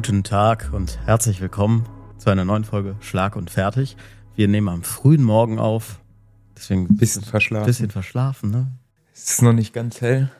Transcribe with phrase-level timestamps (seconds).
[0.00, 1.84] Guten Tag und herzlich willkommen
[2.18, 3.96] zu einer neuen Folge Schlag und Fertig.
[4.36, 5.98] Wir nehmen am frühen Morgen auf,
[6.56, 7.66] deswegen ein Bisschen verschlafen.
[7.66, 8.52] bisschen verschlafen.
[8.52, 8.68] Ne?
[9.12, 10.30] Es ist noch nicht ganz hell.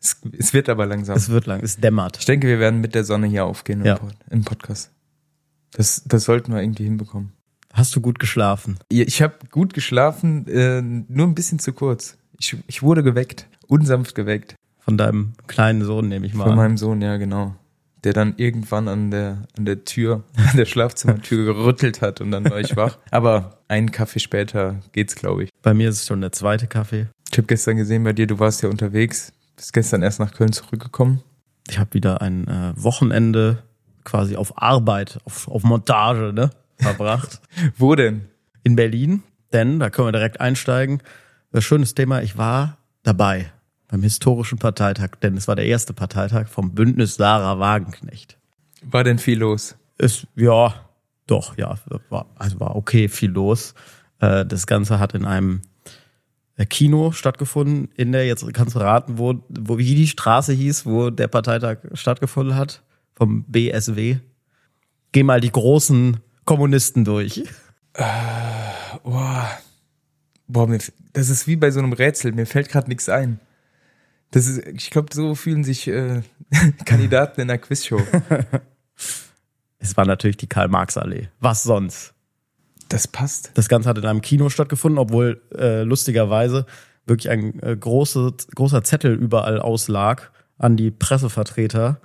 [0.00, 1.14] Es, es wird aber langsam.
[1.14, 2.16] Es wird lang, es dämmert.
[2.16, 4.00] Ich denke, wir werden mit der Sonne hier aufgehen im, Ja.
[4.30, 4.90] Im Podcast.
[5.72, 7.32] Das, das sollten wir irgendwie hinbekommen.
[7.74, 8.78] Hast du gut geschlafen?
[8.88, 12.16] Ich habe gut geschlafen, äh, nur ein bisschen zu kurz.
[12.38, 14.54] Ich, ich wurde geweckt, unsanft geweckt.
[14.78, 16.56] Von deinem kleinen Sohn nehme ich mal Von an.
[16.56, 17.56] meinem Sohn, ja genau.
[18.06, 22.48] Der dann irgendwann an der, an der Tür, an der Schlafzimmertür gerüttelt hat und dann
[22.48, 22.96] war ich wach.
[23.10, 25.50] Aber einen Kaffee später geht's, glaube ich.
[25.60, 27.08] Bei mir ist es schon der zweite Kaffee.
[27.30, 30.52] Ich habe gestern gesehen bei dir, du warst ja unterwegs, bist gestern erst nach Köln
[30.52, 31.20] zurückgekommen.
[31.68, 33.64] Ich habe wieder ein äh, Wochenende
[34.04, 37.42] quasi auf Arbeit, auf, auf Montage ne, verbracht.
[37.76, 38.28] Wo denn?
[38.66, 41.00] in Berlin, denn da können wir direkt einsteigen.
[41.52, 43.52] Das schönes Thema, ich war dabei
[43.88, 48.36] beim historischen Parteitag, denn es war der erste Parteitag vom Bündnis Sarah Wagenknecht.
[48.82, 49.76] War denn viel los?
[49.98, 50.74] Ist, ja,
[51.26, 51.76] doch, ja,
[52.10, 53.74] war, also war okay, viel los.
[54.20, 55.62] Äh, Das Ganze hat in einem
[56.56, 60.86] äh, Kino stattgefunden, in der, jetzt kannst du raten, wo, wo wie die Straße hieß,
[60.86, 62.82] wo der Parteitag stattgefunden hat,
[63.14, 64.18] vom BSW.
[65.12, 67.42] Geh mal die großen Kommunisten durch.
[69.02, 69.50] Boah,
[70.46, 70.78] boah mir,
[71.12, 72.32] das ist wie bei so einem Rätsel.
[72.32, 73.40] Mir fällt gerade nichts ein.
[74.30, 76.22] Das ist, ich glaube, so fühlen sich äh,
[76.84, 78.00] Kandidaten in einer Quizshow.
[79.78, 81.28] Es war natürlich die Karl-Marx-Allee.
[81.38, 82.14] Was sonst?
[82.88, 83.52] Das passt.
[83.54, 86.66] Das Ganze hat in einem Kino stattgefunden, obwohl äh, lustigerweise
[87.06, 92.00] wirklich ein äh, große, großer Zettel überall auslag an die Pressevertreter,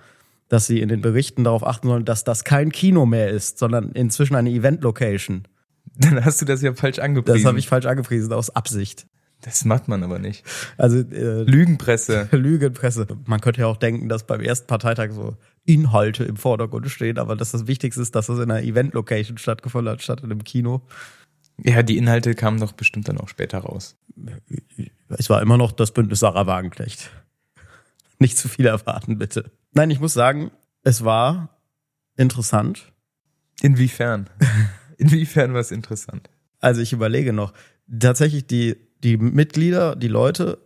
[0.50, 3.91] dass sie in den Berichten darauf achten sollen, dass das kein Kino mehr ist, sondern
[3.94, 5.47] inzwischen eine Event-Location.
[5.95, 7.40] Dann hast du das ja falsch angepriesen.
[7.40, 9.07] Das habe ich falsch angepriesen, aus Absicht.
[9.41, 10.44] Das macht man aber nicht.
[10.78, 12.29] Also äh, Lügenpresse.
[12.31, 13.07] Lügenpresse.
[13.25, 15.35] Man könnte ja auch denken, dass beim ersten Parteitag so
[15.66, 19.91] Inhalte im Vordergrund stehen, aber dass das Wichtigste ist, dass das in einer Event-Location stattgefunden
[19.91, 20.81] hat, statt in einem Kino.
[21.63, 23.97] Ja, die Inhalte kamen doch bestimmt dann auch später raus.
[25.09, 27.12] Es war immer noch das Bündnis Sarah Wagenknecht.
[28.19, 29.51] Nicht zu viel erwarten, bitte.
[29.74, 30.51] Nein, ich muss sagen,
[30.84, 31.57] es war
[32.18, 32.91] interessant.
[33.62, 34.30] Inwiefern?
[34.97, 36.30] Inwiefern war es interessant?
[36.59, 37.53] Also ich überlege noch.
[38.00, 40.57] Tatsächlich die, die Mitglieder, die Leute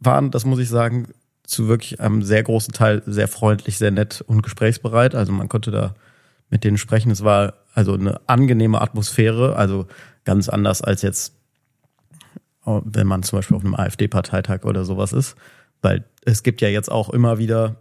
[0.00, 1.08] waren, das muss ich sagen,
[1.44, 5.14] zu wirklich einem sehr großen Teil sehr freundlich, sehr nett und gesprächsbereit.
[5.14, 5.94] Also man konnte da
[6.50, 7.10] mit denen sprechen.
[7.10, 9.86] Es war also eine angenehme Atmosphäre, also
[10.24, 11.34] ganz anders als jetzt,
[12.66, 15.36] äh, wenn man zum Beispiel auf einem AfD-Parteitag oder sowas ist.
[15.82, 17.76] Weil es gibt ja jetzt auch immer wieder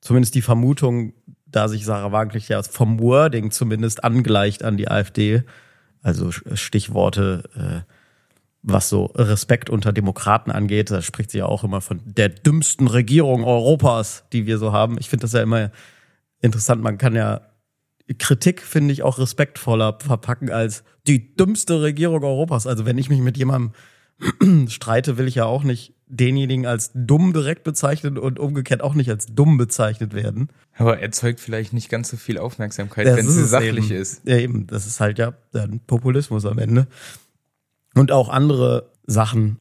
[0.00, 1.14] zumindest die Vermutung,
[1.46, 5.44] da sich Sarah Wagenknecht ja vom Wording zumindest angleicht an die AfD,
[6.02, 7.75] also Stichworte, äh,
[8.66, 12.88] was so Respekt unter Demokraten angeht, da spricht sie ja auch immer von der dümmsten
[12.88, 14.96] Regierung Europas, die wir so haben.
[14.98, 15.70] Ich finde das ja immer
[16.40, 16.82] interessant.
[16.82, 17.42] Man kann ja
[18.18, 22.66] Kritik, finde ich, auch respektvoller verpacken als die dümmste Regierung Europas.
[22.66, 23.72] Also wenn ich mich mit jemandem
[24.68, 29.10] streite, will ich ja auch nicht denjenigen als dumm direkt bezeichnen und umgekehrt auch nicht
[29.10, 30.48] als dumm bezeichnet werden.
[30.76, 34.00] Aber erzeugt vielleicht nicht ganz so viel Aufmerksamkeit, Das wenn es sachlich eben.
[34.00, 34.22] ist.
[34.24, 34.66] Ja, eben.
[34.66, 36.86] Das ist halt ja dann Populismus am Ende.
[37.96, 39.58] Und auch andere Sachen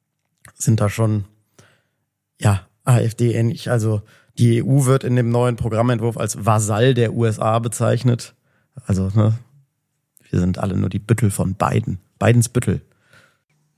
[0.56, 1.24] sind da schon,
[2.40, 3.72] ja, AfD-ähnlich.
[3.72, 4.02] Also
[4.38, 8.36] die EU wird in dem neuen Programmentwurf als Vasall der USA bezeichnet.
[8.86, 9.40] Also, ne,
[10.30, 12.00] wir sind alle nur die Büttel von Biden.
[12.20, 12.82] Bidens Büttel.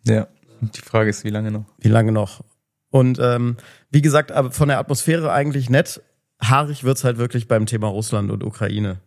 [0.05, 0.27] Ja.
[0.59, 1.65] Die Frage ist, wie lange noch?
[1.77, 2.43] Wie lange noch?
[2.89, 3.57] Und ähm,
[3.91, 6.01] wie gesagt, aber von der Atmosphäre eigentlich nett.
[6.41, 8.99] Haarig wird's halt wirklich beim Thema Russland und Ukraine.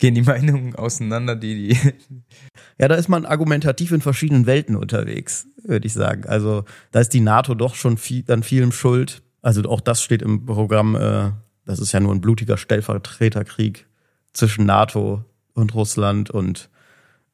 [0.00, 1.78] Gehen die Meinungen auseinander, die die
[2.78, 6.24] Ja, da ist man argumentativ in verschiedenen Welten unterwegs, würde ich sagen.
[6.26, 9.22] Also da ist die NATO doch schon viel, an vielem schuld.
[9.42, 11.30] Also auch das steht im Programm, äh,
[11.66, 13.86] das ist ja nur ein blutiger Stellvertreterkrieg
[14.32, 15.24] zwischen NATO
[15.54, 16.70] und Russland und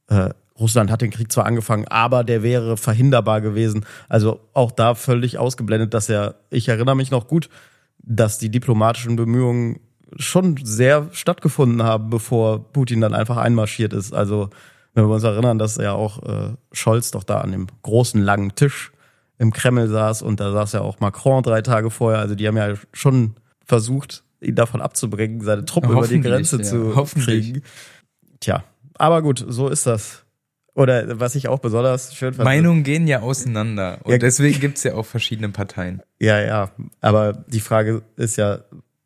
[0.09, 3.85] äh, Russland hat den Krieg zwar angefangen, aber der wäre verhinderbar gewesen.
[4.09, 7.51] Also auch da völlig ausgeblendet, dass er, ich erinnere mich noch gut,
[7.99, 9.81] dass die diplomatischen Bemühungen
[10.17, 14.13] schon sehr stattgefunden haben, bevor Putin dann einfach einmarschiert ist.
[14.15, 14.51] Also
[14.95, 18.55] wenn wir uns erinnern, dass ja auch äh, Scholz doch da an dem großen langen
[18.55, 18.93] Tisch
[19.39, 22.21] im Kreml saß und da saß ja auch Macron drei Tage vorher.
[22.21, 26.63] Also die haben ja schon versucht, ihn davon abzubringen, seine Truppen über die Grenze ja,
[26.63, 27.53] zu hoffentlich.
[27.53, 27.63] kriegen.
[28.41, 28.65] Tja,
[28.95, 30.25] aber gut, so ist das.
[30.75, 32.45] Oder was ich auch besonders schön fand.
[32.45, 33.99] Meinungen gehen ja auseinander.
[34.05, 34.19] Und Ja.
[34.19, 36.03] deswegen gibt's ja auch verschiedene Parteien.
[36.21, 36.71] Ja, ja.
[37.01, 38.61] Aber die Frage ist ja,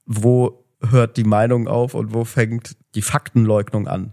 [0.05, 4.13] wo hört die Meinung auf und wo fängt die Faktenleugnung an?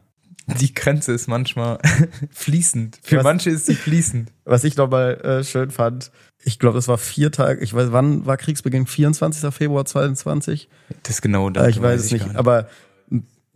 [0.62, 1.78] Die Grenze ist manchmal
[2.32, 3.00] fließend.
[3.04, 4.32] Für Was- manche ist sie fließend.
[4.46, 6.12] Was ich nochmal äh, schön fand,
[6.44, 8.86] ich glaube, das war vier Tage, ich weiß, wann war Kriegsbeginn?
[8.86, 9.54] 24.
[9.54, 10.70] Februar 22?
[11.04, 11.68] Das genau Äh, da.
[11.68, 12.68] ich weiß es nicht, gar aber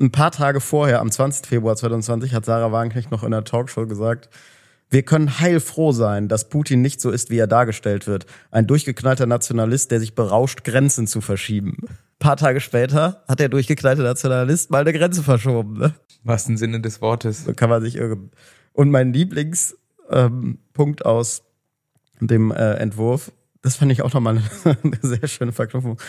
[0.01, 1.45] ein paar Tage vorher, am 20.
[1.45, 4.29] Februar 2020, hat Sarah Wagenknecht noch in einer Talkshow gesagt,
[4.91, 8.25] wir können heilfroh sein, dass Putin nicht so ist, wie er dargestellt wird.
[8.51, 11.77] Ein durchgeknallter Nationalist, der sich berauscht, Grenzen zu verschieben.
[11.88, 15.77] Ein paar Tage später hat der durchgeknallte Nationalist mal eine Grenze verschoben.
[15.77, 15.93] Ne?
[16.23, 17.45] Was im Sinne des Wortes.
[17.45, 18.31] So kann man sich irren.
[18.73, 19.79] Und mein Lieblingspunkt
[20.11, 21.44] ähm, aus
[22.19, 26.01] dem äh, Entwurf, das fand ich auch nochmal eine, eine sehr schöne Verknüpfung,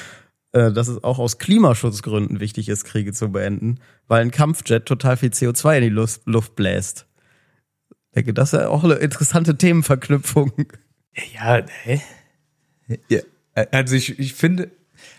[0.51, 3.79] äh, dass es auch aus Klimaschutzgründen wichtig ist, Kriege zu beenden,
[4.09, 7.07] weil ein Kampfjet total viel CO2 in die Luft, Luft bläst.
[8.13, 10.53] Ich denke, das ist ja auch eine interessante Themenverknüpfung.
[11.35, 12.01] Ja, hä?
[13.09, 13.21] Ja,
[13.71, 14.71] also ich, ich finde,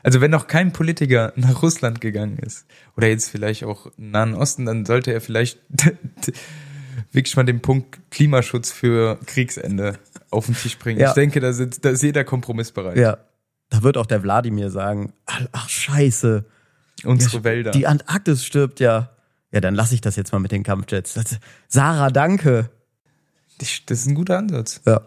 [0.03, 4.35] also wenn noch kein Politiker nach Russland gegangen ist, oder jetzt vielleicht auch im Nahen
[4.35, 5.59] Osten, dann sollte er vielleicht
[7.11, 9.97] wirklich mal den Punkt Klimaschutz für Kriegsende
[10.29, 10.99] auf den Tisch bringen.
[10.99, 11.09] Ja.
[11.09, 12.97] Ich denke, da, sind, da ist jeder Kompromiss bereit.
[12.97, 13.17] Ja.
[13.69, 16.45] Da wird auch der Wladimir sagen, ach scheiße,
[17.03, 17.71] Unsere Ja, Wälder.
[17.71, 19.09] die Antarktis stirbt ja.
[19.51, 21.13] Ja, dann lasse ich das jetzt mal mit den Kampfjets.
[21.13, 22.69] Das, Sarah, danke.
[23.57, 23.69] Das
[23.99, 24.81] ist ein guter Ansatz.
[24.85, 25.01] Ja.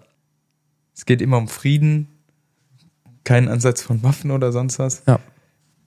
[0.95, 2.09] Es geht immer um Frieden,
[3.25, 5.03] keinen Ansatz von Waffen oder sonst was.
[5.07, 5.19] Ja.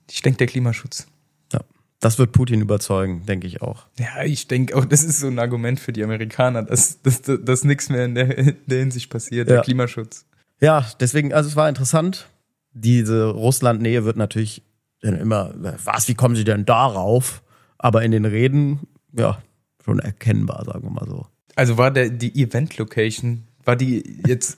[0.09, 1.07] Ich denke, der Klimaschutz.
[1.53, 1.61] ja.
[1.99, 3.87] Das wird Putin überzeugen, denke ich auch.
[3.97, 7.39] Ja, ich denke auch, das ist so ein Argument für die Amerikaner, dass, dass, dass,
[7.43, 9.55] dass nichts mehr in der, in der Hinsicht passiert, Ja.
[9.55, 10.25] der Klimaschutz.
[10.61, 12.27] Ja, deswegen, also es war interessant.
[12.73, 14.61] Diese Russland-Nähe wird natürlich
[15.01, 15.53] dann immer,
[15.85, 17.41] was, wie kommen sie denn darauf?
[17.77, 18.81] Aber in den Reden,
[19.13, 19.41] ja,
[19.83, 21.25] schon erkennbar, sagen wir mal so.
[21.59, 24.57] Also war der, die Event-Location, war die jetzt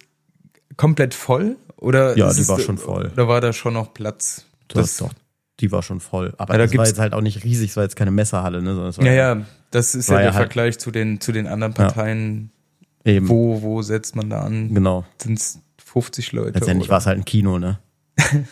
[0.78, 1.58] komplett voll?
[1.78, 3.10] Oder Ja, die es- war schon voll.
[3.14, 4.46] Oder war da schon noch Platz?
[4.68, 5.12] Das, doch,
[5.60, 6.34] die war schon voll.
[6.38, 8.62] Aber Ja, da das war jetzt halt auch nicht riesig, es war jetzt keine Messerhalle,
[8.62, 8.74] ne?
[8.76, 11.48] Sondern es Ja, ja, das ist ja der ja halt- Vergleich zu den, zu den
[11.48, 12.52] anderen Parteien.
[13.04, 13.28] eben.
[13.28, 14.72] Wo, wo setzt man da an?
[14.74, 15.04] Genau.
[15.18, 16.60] Sind es 50 Leute?
[16.60, 17.80] Letztendlich war es halt ein Kino, ne?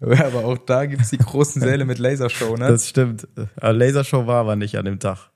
[0.00, 2.68] Ja, aber auch da gibt's die großen Säle mit Lasershow, ne?
[2.68, 3.26] Das stimmt.
[3.56, 5.30] Aber Lasershow war aber nicht an dem Tag.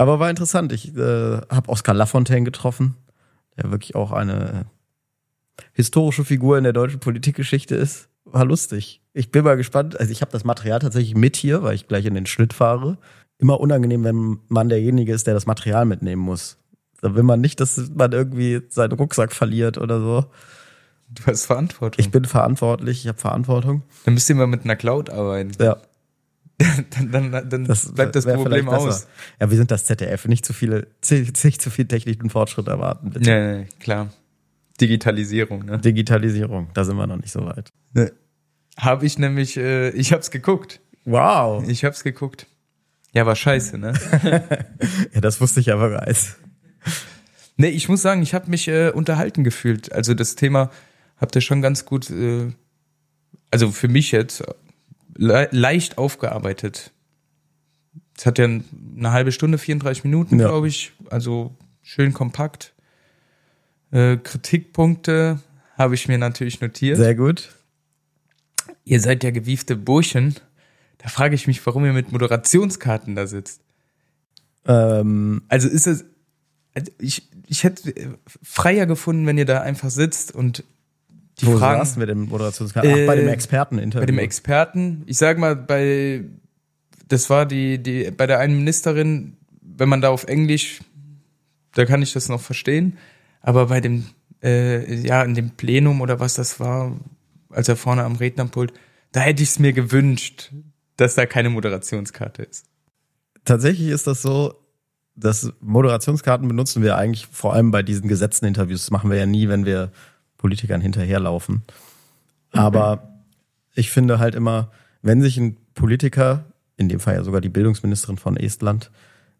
[0.00, 0.72] Aber war interessant.
[0.72, 2.96] Ich äh, habe Oskar Lafontaine getroffen,
[3.58, 4.64] der wirklich auch eine
[5.74, 8.08] historische Figur in der deutschen Politikgeschichte ist.
[8.24, 9.02] War lustig.
[9.12, 10.00] Ich bin mal gespannt.
[10.00, 12.96] Also ich habe das Material tatsächlich mit hier, weil ich gleich in den Schnitt fahre.
[13.36, 16.56] Immer unangenehm, wenn man derjenige ist, der das Material mitnehmen muss.
[17.02, 20.24] Da will man nicht, dass man irgendwie seinen Rucksack verliert oder so.
[21.10, 22.02] Du hast Verantwortung.
[22.02, 23.82] Ich bin verantwortlich, ich habe Verantwortung.
[24.06, 25.50] dann müsst ihr mal mit einer Cloud arbeiten.
[25.60, 25.76] Ja,
[26.90, 29.06] dann dann, dann das bleibt das Problem aus.
[29.40, 30.26] Ja, wir sind das ZDF.
[30.26, 33.30] Nicht zu viele, nicht zu viel technischen Fortschritt erwarten, bitte.
[33.30, 34.12] Ja, ja, klar.
[34.80, 35.78] Digitalisierung, ne?
[35.78, 37.70] Digitalisierung, da sind wir noch nicht so weit.
[38.78, 40.80] Habe ich nämlich, äh, ich hab's geguckt.
[41.04, 41.68] Wow.
[41.68, 42.46] Ich hab's geguckt.
[43.12, 43.92] Ja, war scheiße, ne?
[45.14, 46.36] Ja, das wusste ich ja bereits.
[47.56, 49.92] nee, ich muss sagen, ich habe mich äh, unterhalten gefühlt.
[49.92, 50.70] Also das Thema
[51.16, 52.52] habt ihr schon ganz gut, äh,
[53.50, 54.44] also für mich jetzt,
[55.20, 56.92] le leicht aufgearbeitet.
[58.16, 60.48] Es hat ja eine halbe Stunde, 34 Minuten, Ja.
[60.48, 60.92] glaube ich.
[61.10, 62.72] Also schön kompakt.
[63.92, 65.40] Äh, Kritikpunkte
[65.76, 66.96] habe ich mir natürlich notiert.
[66.96, 67.54] Sehr gut.
[68.84, 70.36] Ihr seid ja gewiefte Burschen.
[70.98, 73.60] Da frage ich mich, warum ihr mit Moderationskarten da sitzt.
[74.66, 76.04] Ähm, Also ist es,
[76.74, 80.64] also ich, ich hätte freier gefunden, wenn ihr da einfach sitzt und
[81.40, 82.90] die wo Fragen saßen wir denn Moderationskarten?
[82.90, 84.00] Ach, bei dem Äh, Experteninterview.
[84.02, 86.24] bei dem Experten, ich sag mal, bei,
[87.08, 90.80] das war die, die, bei der einen Ministerin, wenn man da auf Englisch,
[91.74, 92.98] da kann ich das noch verstehen,
[93.40, 94.06] aber bei dem,
[94.42, 96.96] äh, ja, in dem Plenum oder was das war,
[97.50, 98.72] als er vorne am Rednerpult,
[99.12, 100.52] da hätte ich es mir gewünscht,
[100.96, 102.66] dass da keine Moderationskarte ist.
[103.44, 104.54] Tatsächlich ist das so,
[105.16, 108.82] dass Moderationskarten benutzen wir eigentlich vor allem bei diesen gesetzten Interviews.
[108.82, 109.90] Das machen wir ja nie, wenn wir
[110.40, 111.62] Politikern hinterherlaufen.
[112.50, 113.20] Aber
[113.74, 114.70] ich finde halt immer,
[115.02, 116.44] wenn sich ein Politiker,
[116.78, 118.90] in dem Fall ja sogar die Bildungsministerin von Estland,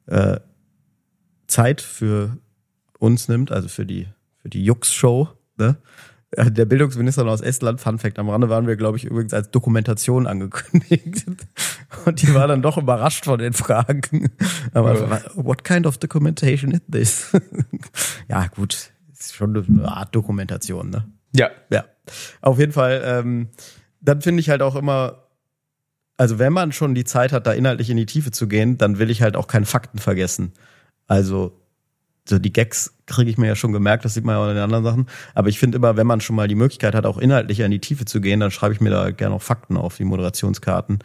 [0.07, 0.41] äh,
[1.47, 2.37] Zeit für
[2.99, 5.79] uns nimmt, also für die, für die Jux-Show, ne?
[6.37, 9.51] Ja, Der Bildungsminister aus Estland, Fun Fact, am Rande waren wir, glaube ich, übrigens als
[9.51, 11.25] Dokumentation angekündigt.
[12.05, 14.31] Und die war dann doch überrascht von den Fragen.
[14.73, 17.33] Aber what kind of documentation is this?
[18.29, 21.07] ja, gut, ist schon eine Art Dokumentation, ne?
[21.35, 21.51] Ja.
[21.71, 21.85] Ja,
[22.41, 23.03] auf jeden Fall.
[23.05, 23.49] Ähm,
[24.01, 25.29] dann finde ich halt auch immer,
[26.17, 28.99] also wenn man schon die Zeit hat, da inhaltlich in die Tiefe zu gehen, dann
[28.99, 30.53] will ich halt auch keine Fakten vergessen.
[31.07, 31.61] Also
[32.29, 34.55] so die Gags kriege ich mir ja schon gemerkt, das sieht man ja auch in
[34.55, 35.07] den anderen Sachen.
[35.35, 37.81] Aber ich finde immer, wenn man schon mal die Möglichkeit hat, auch inhaltlicher in die
[37.81, 41.01] Tiefe zu gehen, dann schreibe ich mir da gerne auch Fakten auf, die Moderationskarten,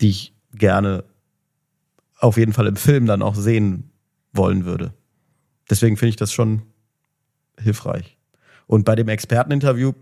[0.00, 1.04] die ich gerne
[2.18, 3.90] auf jeden Fall im Film dann auch sehen
[4.32, 4.92] wollen würde.
[5.68, 6.62] Deswegen finde ich das schon
[7.62, 8.16] hilfreich.
[8.66, 9.92] Und bei dem Experteninterview,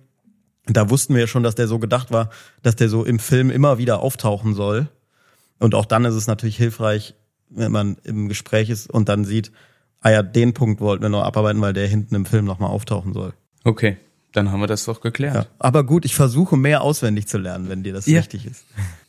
[0.66, 2.30] da wussten wir ja schon, dass der so gedacht war,
[2.62, 4.88] dass der so im Film immer wieder auftauchen soll.
[5.58, 7.14] Und auch dann ist es natürlich hilfreich,
[7.48, 9.50] wenn man im Gespräch ist und dann sieht,
[10.00, 13.12] ah ja, den Punkt wollten wir noch abarbeiten, weil der hinten im Film nochmal auftauchen
[13.12, 13.34] soll.
[13.64, 13.96] Okay,
[14.32, 15.34] dann haben wir das doch geklärt.
[15.34, 15.46] Ja.
[15.58, 18.18] Aber gut, ich versuche mehr auswendig zu lernen, wenn dir das Ja.
[18.20, 18.64] wichtig ist.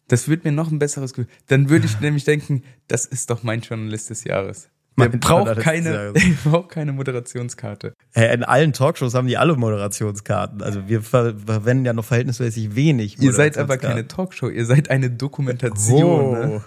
[0.08, 1.32] Das wird mir noch ein besseres Gefühl.
[1.48, 4.70] Dann würde ich nämlich denken, das ist doch mein Journalist des Jahres.
[5.10, 7.94] Mein braucht keine, braucht keine Moderationskarte.
[8.14, 10.62] Äh, In allen Talkshows haben die alle Moderationskarten.
[10.62, 13.20] Also wir ver verwenden ja noch verhältnismäßig wenig.
[13.20, 14.08] Ihr seid aber keine.
[14.08, 16.26] Talkshow, ihr seid eine Dokumentation.
[16.26, 16.36] Oh.
[16.36, 16.62] Ne?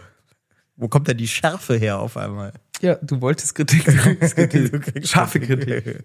[0.76, 2.52] Wo kommt denn die Schärfe her auf einmal?
[2.80, 3.84] Ja, du wolltest Kritik,
[4.34, 5.06] Kritik.
[5.06, 6.04] Scharfe Kritik.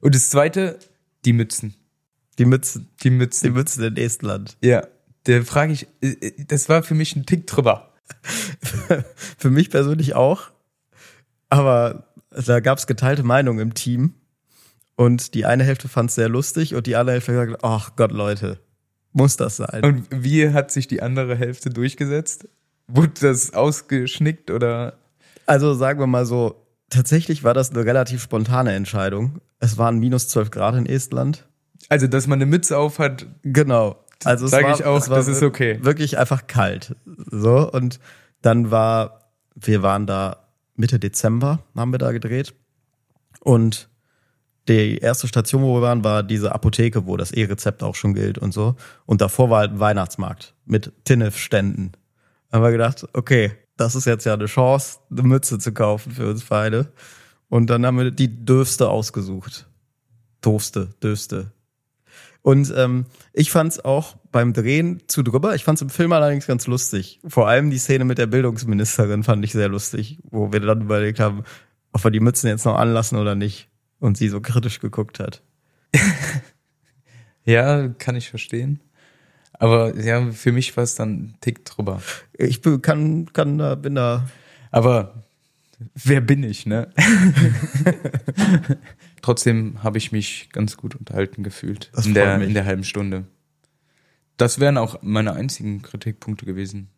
[0.00, 0.78] Und das zweite,
[1.24, 1.74] die Mützen.
[2.38, 3.52] Die Mützen, Die die Mützen.
[3.52, 4.56] Mützen in Estland.
[4.62, 4.86] Ja,
[5.26, 7.92] der frage ich, äh, äh, das war für mich ein Tick drüber.
[9.38, 10.50] Für mich persönlich auch.
[11.50, 14.14] Aber da gab es geteilte Meinungen im Team.
[14.96, 17.96] Und die eine Hälfte fand es sehr lustig und die andere Hälfte hat gesagt, ach
[17.96, 18.60] Gott, Leute,
[19.12, 19.82] muss das sein?
[19.82, 22.48] Und wie hat sich die andere Hälfte durchgesetzt?
[22.86, 24.98] Wurde das ausgeschnickt oder?
[25.46, 29.40] Also sagen wir mal so, tatsächlich war das eine relativ spontane Entscheidung.
[29.58, 31.48] Es waren minus 12 Grad in Estland.
[31.88, 34.04] Also, dass man eine Mütze auf hat, Genau.
[34.24, 35.78] Also es Sag war, ich auch, das ist okay.
[35.82, 36.94] Wirklich einfach kalt.
[37.30, 38.00] So und
[38.42, 40.39] dann war, wir waren da
[40.80, 42.54] Mitte Dezember, haben wir da gedreht
[43.40, 43.88] und
[44.68, 48.38] die erste Station, wo wir waren, war diese Apotheke, wo das E-Rezept auch schon gilt
[48.38, 48.76] und so.
[49.06, 51.92] Und davor war halt ein Weihnachtsmarkt mit Tinnef-Ständen.
[52.52, 56.28] Haben wir gedacht, okay, das ist jetzt ja eine Chance, eine Mütze zu kaufen für
[56.28, 56.92] uns beide.
[57.48, 59.66] Und dann haben wir die dürfste ausgesucht.
[60.40, 61.52] Doofste, dürfste.
[62.42, 65.54] Und ähm, ich fand es auch beim Drehen zu drüber.
[65.54, 67.20] Ich fand es im Film allerdings ganz lustig.
[67.26, 71.20] Vor allem die Szene mit der Bildungsministerin fand ich sehr lustig, wo wir dann überlegt
[71.20, 71.44] haben,
[71.92, 73.68] ob wir die Mützen jetzt noch anlassen oder nicht.
[73.98, 75.42] Und sie so kritisch geguckt hat.
[77.44, 78.80] ja, kann ich verstehen.
[79.52, 82.00] Aber ja, für mich war es dann ein Tick drüber.
[82.32, 84.26] Ich bin, kann, kann da, bin da.
[84.70, 85.22] Aber
[85.94, 86.88] wer bin ich, ne?
[89.22, 92.48] Trotzdem habe ich mich ganz gut unterhalten gefühlt Das in der, mich.
[92.48, 93.26] in der halben Stunde.
[94.40, 96.88] Das wären auch meine einzigen Kritikpunkte gewesen.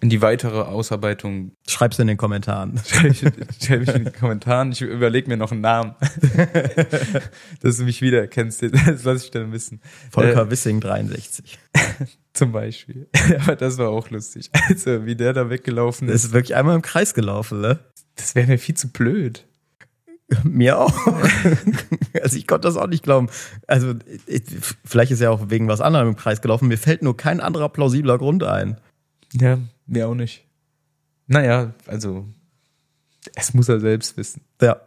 [0.00, 2.80] In die weitere Ausarbeitung Schreib's in den Kommentaren.
[2.86, 3.18] schreibe ich,
[3.62, 4.72] schreib ich in den Kommentaren.
[4.72, 5.96] Ich überlege mir noch einen Namen.
[7.60, 8.62] Dass du mich wiedererkennst.
[8.62, 9.82] Das lasse ich dann wissen.
[10.10, 11.58] Volker Äh, Wissing 63.
[12.32, 13.08] zum Beispiel.
[13.40, 14.48] Aber das war auch lustig.
[14.68, 16.24] Also, wie der da weggelaufen Der ist.
[16.24, 17.80] ist wirklich einmal im Kreis gelaufen, ne?
[18.14, 19.46] Das wäre mir viel zu blöd.
[20.44, 20.92] Mir auch.
[22.22, 23.28] also ich konnte das auch nicht glauben.
[23.66, 23.94] Also
[24.26, 24.42] ich,
[24.84, 26.68] vielleicht ist er auch wegen was anderem im Kreis gelaufen.
[26.68, 28.80] Mir fällt nur kein anderer plausibler Grund ein.
[29.32, 30.44] Ja, mir auch nicht.
[31.26, 32.26] Naja, also,
[33.34, 34.42] es muss er selbst wissen.
[34.60, 34.80] Ja.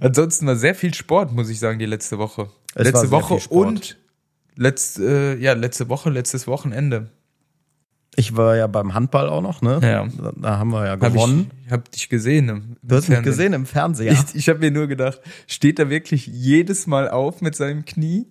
[0.00, 2.50] Ansonsten war sehr viel Sport, muss ich sagen, die letzte Woche.
[2.74, 3.96] Es letzte Woche und
[4.54, 7.10] letzt, äh, ja, letzte Woche, letztes Wochenende.
[8.18, 9.78] Ich war ja beim Handball auch noch, ne?
[9.82, 10.06] Ja.
[10.06, 11.50] Da, da haben wir ja Hab gewonnen.
[11.66, 12.48] ich hab dich gesehen.
[12.48, 14.12] Im, du hast mich gesehen im Fernseher.
[14.12, 18.26] Ich, ich habe mir nur gedacht, steht er wirklich jedes Mal auf mit seinem Knie?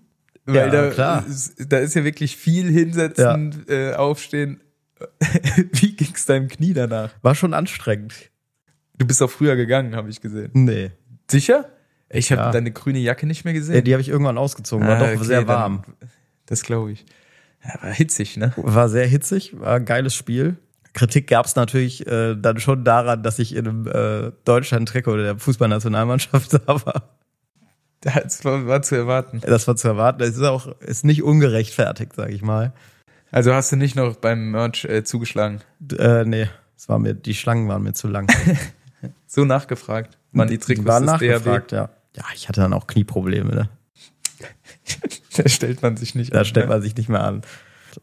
[0.45, 1.25] Weil Ja, da, klar.
[1.27, 4.59] Ist, da ist ja wirklich viel hinsetzen, äh, aufstehen.
[5.71, 7.11] Wie ging's deinem Knie danach?
[7.21, 8.31] War schon anstrengend.
[8.97, 10.49] Du bist auch früher gegangen, habe ich gesehen.
[10.53, 10.91] Nee.
[11.29, 11.65] Sicher?
[12.09, 12.51] Ich habe Ja.
[12.51, 13.75] deine grüne Jacke nicht mehr gesehen.
[13.75, 14.87] Ja, die habe ich irgendwann ausgezogen.
[14.87, 15.83] War Ah, doch okay, sehr dann- warm.
[16.45, 17.05] Das glaube ich.
[17.67, 18.53] Ja, war hitzig, ne?
[18.57, 20.57] War sehr hitzig, war ein geiles Spiel.
[20.93, 25.37] Kritik gab es natürlich äh, dann schon daran, dass ich in einem äh, Deutschland-Trikot der
[25.39, 27.09] Fußballnationalmannschaft da war.
[28.01, 29.41] Das war, war zu erwarten.
[29.41, 30.21] Das war zu erwarten.
[30.21, 32.71] Es ist auch ist nicht ungerechtfertigt, sage ich mal.
[33.31, 35.61] Also hast du nicht noch beim Merch äh, zugeschlagen?
[35.79, 38.27] D- Äh, nee, es war mir, die Schlangen waren mir zu lang.
[39.27, 40.17] So nachgefragt.
[40.31, 41.89] Man die Trikots waren des nachgefragt, ja.
[42.15, 43.69] Ja, ich hatte dann auch Knieprobleme, ne?
[45.43, 46.73] Da stellt man sich nicht Da an, stellt ne?
[46.73, 47.41] man sich nicht mehr an.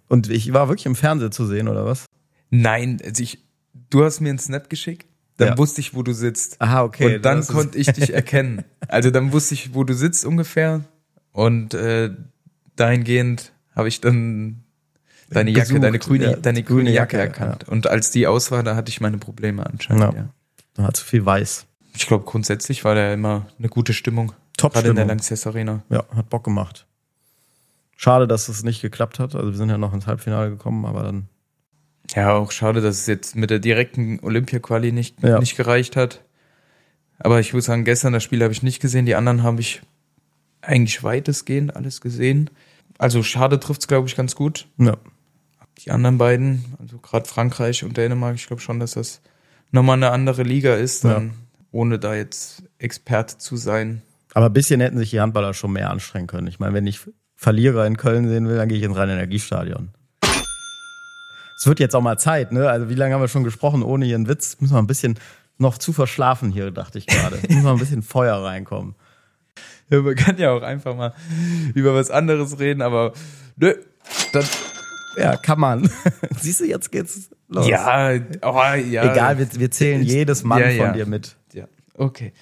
[0.08, 2.06] Und ich war wirklich im Fernsehen zu sehen, oder was?
[2.50, 3.38] Nein, also ich,
[3.90, 5.58] du hast mir einen Snap geschickt, dann Ja.
[5.58, 6.60] wusste ich, wo du sitzt.
[6.60, 7.16] Aha, okay.
[7.16, 8.64] und dann konnte ich dich erkennen.
[8.88, 10.84] Also dann wusste ich, wo du sitzt ungefähr.
[11.32, 12.10] Und äh,
[12.76, 14.64] dahingehend habe ich dann
[15.30, 17.68] deine Jacke, Gesucht, deine grüne, ja, deine grüne grüne Jacke Jacke, erkannt.
[17.68, 20.02] Und als die aus war, da hatte ich meine Probleme anscheinend.
[20.02, 20.12] Ja.
[20.14, 20.28] Ja.
[20.74, 21.66] Da war zu viel weiß.
[21.94, 24.32] Ich glaube, grundsätzlich war da immer eine gute Stimmung.
[24.56, 25.08] Top Gerade in der Stimmung.
[25.08, 25.82] Lanxess Arena.
[25.90, 26.86] Ja, hat Bock gemacht.
[28.02, 29.36] Schade, dass es nicht geklappt hat.
[29.36, 31.28] Also wir sind ja noch ins Halbfinale gekommen, aber dann.
[32.16, 35.38] Ja, auch schade, dass es jetzt mit der direkten Olympia-Quali nicht, Ja.
[35.38, 36.24] nicht gereicht hat.
[37.20, 39.06] Aber ich muss sagen, gestern das Spiel habe ich nicht gesehen.
[39.06, 39.82] Die anderen habe ich
[40.62, 42.50] eigentlich weitestgehend alles gesehen.
[42.98, 44.66] Also schade trifft's glaube ich, ganz gut.
[44.78, 44.96] Ja.
[45.78, 49.20] Die anderen beiden, also gerade Frankreich und Dänemark, ich glaube schon, dass das
[49.70, 51.34] nochmal eine andere Liga ist, dann,
[51.70, 54.02] ohne da jetzt Experte zu sein.
[54.34, 56.48] Aber ein bisschen hätten sich die Handballer schon mehr anstrengen können.
[56.48, 57.00] Ich meine, wenn ich
[57.42, 59.88] Verlierer in Köln sehen will, dann gehe ich ins Rhein-Energiestadion.
[61.58, 62.68] Es wird jetzt auch mal Zeit, ne?
[62.68, 64.58] Also wie lange haben wir schon gesprochen ohne ihren Witz?
[64.60, 65.18] Müssen wir ein bisschen
[65.58, 67.36] noch zu verschlafen hier, dachte ich gerade.
[67.48, 68.94] Müssen wir ein bisschen Feuer reinkommen.
[69.90, 71.14] Ja, man kann ja auch einfach mal
[71.74, 73.12] über was anderes reden, aber
[73.56, 73.74] nö,
[74.32, 74.44] dann,
[75.16, 75.90] Ja, kann man.
[76.40, 77.66] Siehst du, jetzt geht's los.
[77.66, 79.12] ja, oh, ja.
[79.12, 80.84] Egal, wir, wir zählen jedes Mann Ja, ja.
[80.84, 81.34] von dir mit.
[81.52, 82.32] Ja, okay.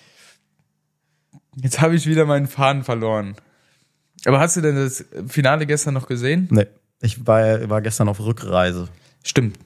[1.57, 3.35] Jetzt habe ich wieder meinen Faden verloren.
[4.25, 6.49] Aber hast du denn das Finale gestern noch gesehen?
[6.50, 6.67] Nee,
[7.00, 8.89] ich war, war gestern auf Rückreise.
[9.25, 9.59] Stimmt.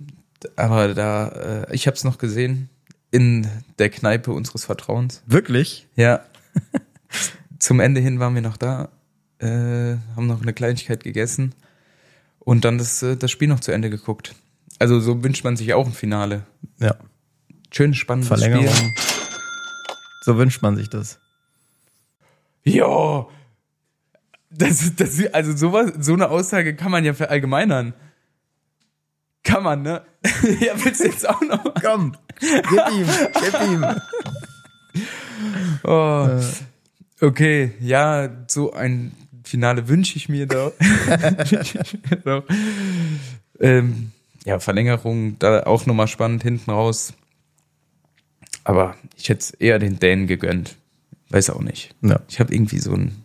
[0.57, 2.69] Aber da, äh, ich habe es noch gesehen
[3.11, 5.23] in der Kneipe unseres Vertrauens.
[5.27, 5.87] Wirklich?
[5.97, 6.25] Ja.
[7.59, 8.91] Zum Ende hin waren wir noch da,
[9.39, 11.55] äh, haben noch eine Kleinigkeit gegessen
[12.41, 14.35] und dann das, äh, das Spiel noch zu Ende geguckt.
[14.79, 16.43] Also so wünscht man sich auch ein Finale.
[16.79, 16.97] Ja.
[17.71, 18.69] Schön spannendes Verlängerung.
[18.69, 18.93] Spiel.
[20.23, 21.19] So wünscht man sich das.
[22.65, 23.27] Ja.
[24.57, 27.95] Das, das, also sowas, so eine Aussage kann man ja verallgemeinern.
[29.43, 30.03] Kann man, ne?
[30.61, 31.63] ja, willst du jetzt auch noch?
[31.65, 31.75] mal?
[31.83, 33.87] Komm, gib ihm, gib ihm.
[35.85, 36.41] Oh.
[37.21, 39.13] Okay, ja, so ein
[39.45, 40.73] Finale wünsche ich mir doch.
[43.61, 44.13] ähm,
[44.45, 47.13] ja, Verlängerung, da auch nochmal spannend hinten raus.
[48.65, 50.77] Aber ich hätte es eher den Dänen gegönnt.
[51.29, 51.95] Weiß auch nicht.
[52.01, 52.21] Ja.
[52.29, 53.24] Ich habe irgendwie so ein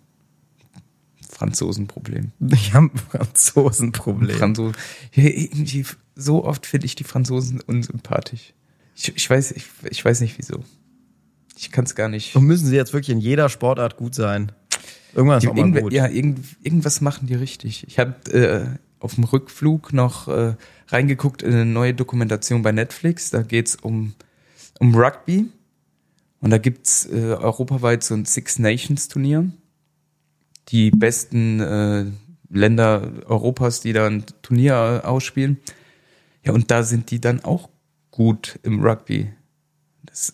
[1.39, 2.31] Franzosenproblem.
[2.51, 4.37] Ich habe ein Franzosenproblem.
[4.37, 4.75] Franzosen.
[6.15, 8.53] So oft finde ich die Franzosen unsympathisch.
[8.93, 10.65] Ich, ich, weiß, ich, ich weiß nicht wieso.
[11.57, 12.35] Ich kann es gar nicht.
[12.35, 14.51] Und müssen sie jetzt wirklich in jeder Sportart gut sein?
[15.13, 15.93] Irgendwann ist Die, auch mal gut.
[15.93, 17.87] ja, irgend, irgendwas machen die richtig.
[17.87, 18.65] Ich habe äh,
[18.99, 20.55] auf dem Rückflug noch äh,
[20.89, 23.29] reingeguckt in eine neue Dokumentation bei Netflix.
[23.29, 24.13] Da geht's um,
[24.79, 25.45] um Rugby.
[26.41, 29.49] Und da gibt's äh, europaweit so ein Six Nations Turnier.
[30.71, 32.05] Die besten äh,
[32.49, 35.57] Länder Europas, die da ein Turnier ausspielen.
[36.43, 37.69] Ja, und da sind die dann auch
[38.11, 39.31] gut im Rugby.
[40.05, 40.33] Das,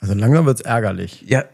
[0.00, 1.22] Also langsam wird's ärgerlich.
[1.26, 1.44] ja,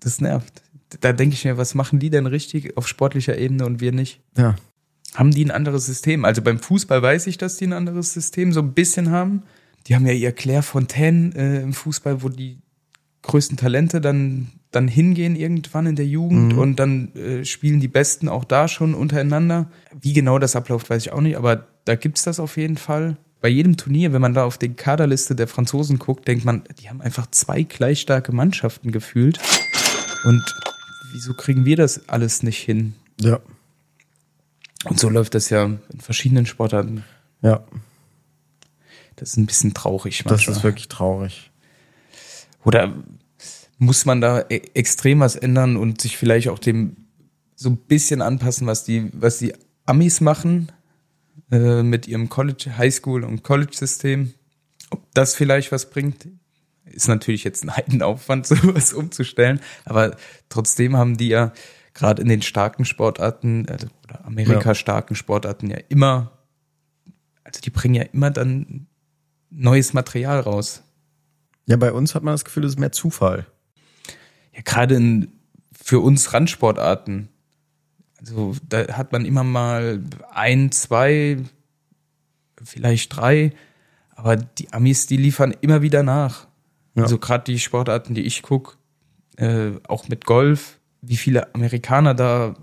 [0.00, 0.62] das nervt.
[1.00, 4.20] Da denke ich mir, was machen die denn richtig auf sportlicher Ebene und wir nicht?
[4.36, 4.56] Ja.
[5.14, 6.24] Haben die ein anderes System?
[6.24, 9.42] Also beim Fußball weiß ich, dass die ein anderes System so ein bisschen haben.
[9.86, 12.58] Die haben ja ihr Claire Fontaine äh, im Fußball, wo die
[13.22, 18.28] größten Talente dann, dann hingehen irgendwann in der Jugend und dann äh, spielen die Besten
[18.28, 19.70] auch da schon untereinander.
[20.00, 23.16] Wie genau das abläuft, weiß ich auch nicht, aber da gibt's das auf jeden Fall.
[23.40, 26.88] Bei jedem Turnier, wenn man da auf die Kaderliste der Franzosen guckt, denkt man, die
[26.88, 29.38] haben einfach zwei gleich starke Mannschaften gefühlt.
[30.24, 30.42] Und
[31.12, 32.94] wieso kriegen wir das alles nicht hin?
[33.20, 33.40] Ja.
[34.84, 37.04] Und so läuft das ja in verschiedenen Sportarten.
[37.40, 37.64] Ja.
[39.16, 40.56] Das ist ein bisschen traurig Das manchmal.
[40.56, 41.51] ist wirklich traurig.
[42.64, 42.92] Oder
[43.78, 46.96] muss man da e extrem was ändern und sich vielleicht auch dem
[47.56, 49.52] so ein bisschen anpassen, was die, was die
[49.86, 50.70] Amis machen
[51.50, 54.34] äh, mit ihrem College, Highschool und College-System?
[54.90, 56.28] Ob das vielleicht was bringt?
[56.84, 60.16] Ist natürlich jetzt ein Heidenaufwand, sowas umzustellen, aber
[60.48, 61.52] trotzdem haben die ja
[61.94, 66.32] gerade in den starken Sportarten, also, oder Amerika-starken Sportarten ja immer,
[67.44, 68.86] also die bringen ja immer dann
[69.50, 70.82] neues Material raus.
[71.66, 73.46] Ja, bei uns hat man das Gefühl, es ist mehr Zufall.
[74.54, 75.32] ja, gerade in,
[75.72, 77.28] für uns Randsportarten,
[78.20, 81.38] also da hat man immer mal ein, zwei,
[82.62, 83.52] vielleicht drei,
[84.14, 86.46] aber die Amis, die liefern immer wieder nach.
[86.94, 87.04] Ja.
[87.04, 88.78] Also gerade die Sportarten, die ich guck,
[89.36, 92.54] äh, auch mit Golf, wie viele Amerikaner da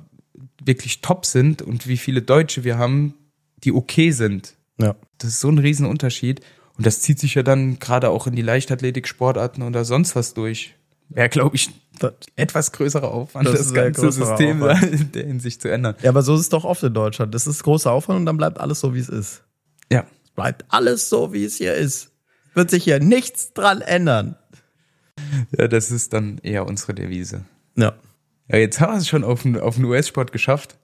[0.64, 3.16] wirklich top sind und wie viele Deutsche wir haben,
[3.64, 4.56] die okay sind.
[4.78, 4.96] Ja.
[5.18, 6.42] Das ist so ein Riesenunterschied.
[6.80, 10.76] Und das zieht sich ja dann gerade auch in die Leichtathletik-Sportarten oder sonst was durch.
[11.10, 14.84] Wäre, glaube ich, Das, etwas größerer Aufwand, Das das, ganze System Aufwand.
[15.02, 15.96] in der Hinsicht zu ändern.
[16.02, 17.36] ja, aber so ist es doch oft in Deutschland.
[17.36, 19.44] Das ist großer Aufwand und dann bleibt alles so, wie es ist.
[19.92, 20.06] Ja.
[20.36, 22.12] Bleibt alles so, wie es hier ist.
[22.54, 24.38] Wird sich hier nichts dran ändern.
[25.58, 27.44] ja, das ist dann eher unsere Devise.
[27.76, 27.94] Ja.
[28.48, 30.78] Ja, jetzt haben wir es schon auf den, auf den US-Sport geschafft.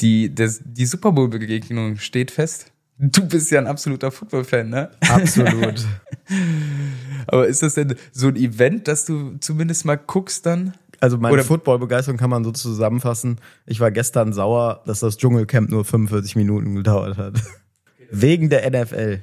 [0.00, 2.70] Die, das, die Super Bowl-Begegnung steht fest.
[2.98, 4.90] Du bist ja ein absoluter Football-Fan, ne?
[5.08, 5.86] Absolut.
[7.26, 10.74] Aber ist das denn so ein Event, dass du zumindest mal guckst dann?
[11.00, 13.38] Also meine Football-Begeisterung kann man so zusammenfassen.
[13.66, 17.42] Ich war gestern sauer, dass das Dschungelcamp nur 45 Minuten gedauert hat.
[18.10, 19.20] Wegen der NFL.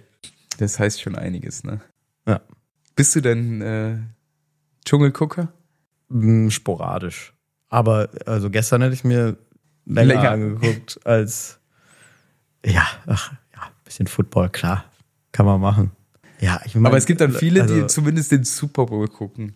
[0.60, 1.82] Das heißt schon einiges, ne?
[2.28, 2.42] Ja.
[2.96, 3.98] Bist du denn äh,
[4.86, 5.52] Dschungelgucker?
[6.12, 7.34] Hm, Sporadisch.
[7.70, 9.38] Aber also gestern hätte ich mir
[9.86, 10.32] länger, Länger.
[10.32, 11.60] angeguckt als
[12.66, 13.38] ja, ach, ja,
[13.94, 14.86] bisschen Football, klar.
[15.32, 15.92] Kann man machen.
[16.40, 19.56] Ja, ich meine, Aber es gibt dann viele, die also, zumindest den Super Bowl gucken.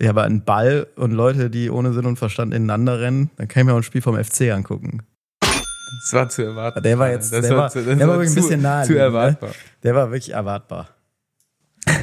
[0.00, 3.60] Ja, aber ein Ball und Leute, die ohne Sinn und Verstand ineinander rennen, dann kann
[3.60, 5.02] ich mir auch ein Spiel vom FC angucken.
[5.40, 6.82] Das war zu erwarten.
[6.82, 8.86] Der war jetzt, das der war, zu, das der war wirklich ein zu- bisschen nahe.
[8.86, 9.50] Zu erwartbar.
[9.50, 9.54] Ne?
[9.84, 10.88] Der war wirklich erwartbar.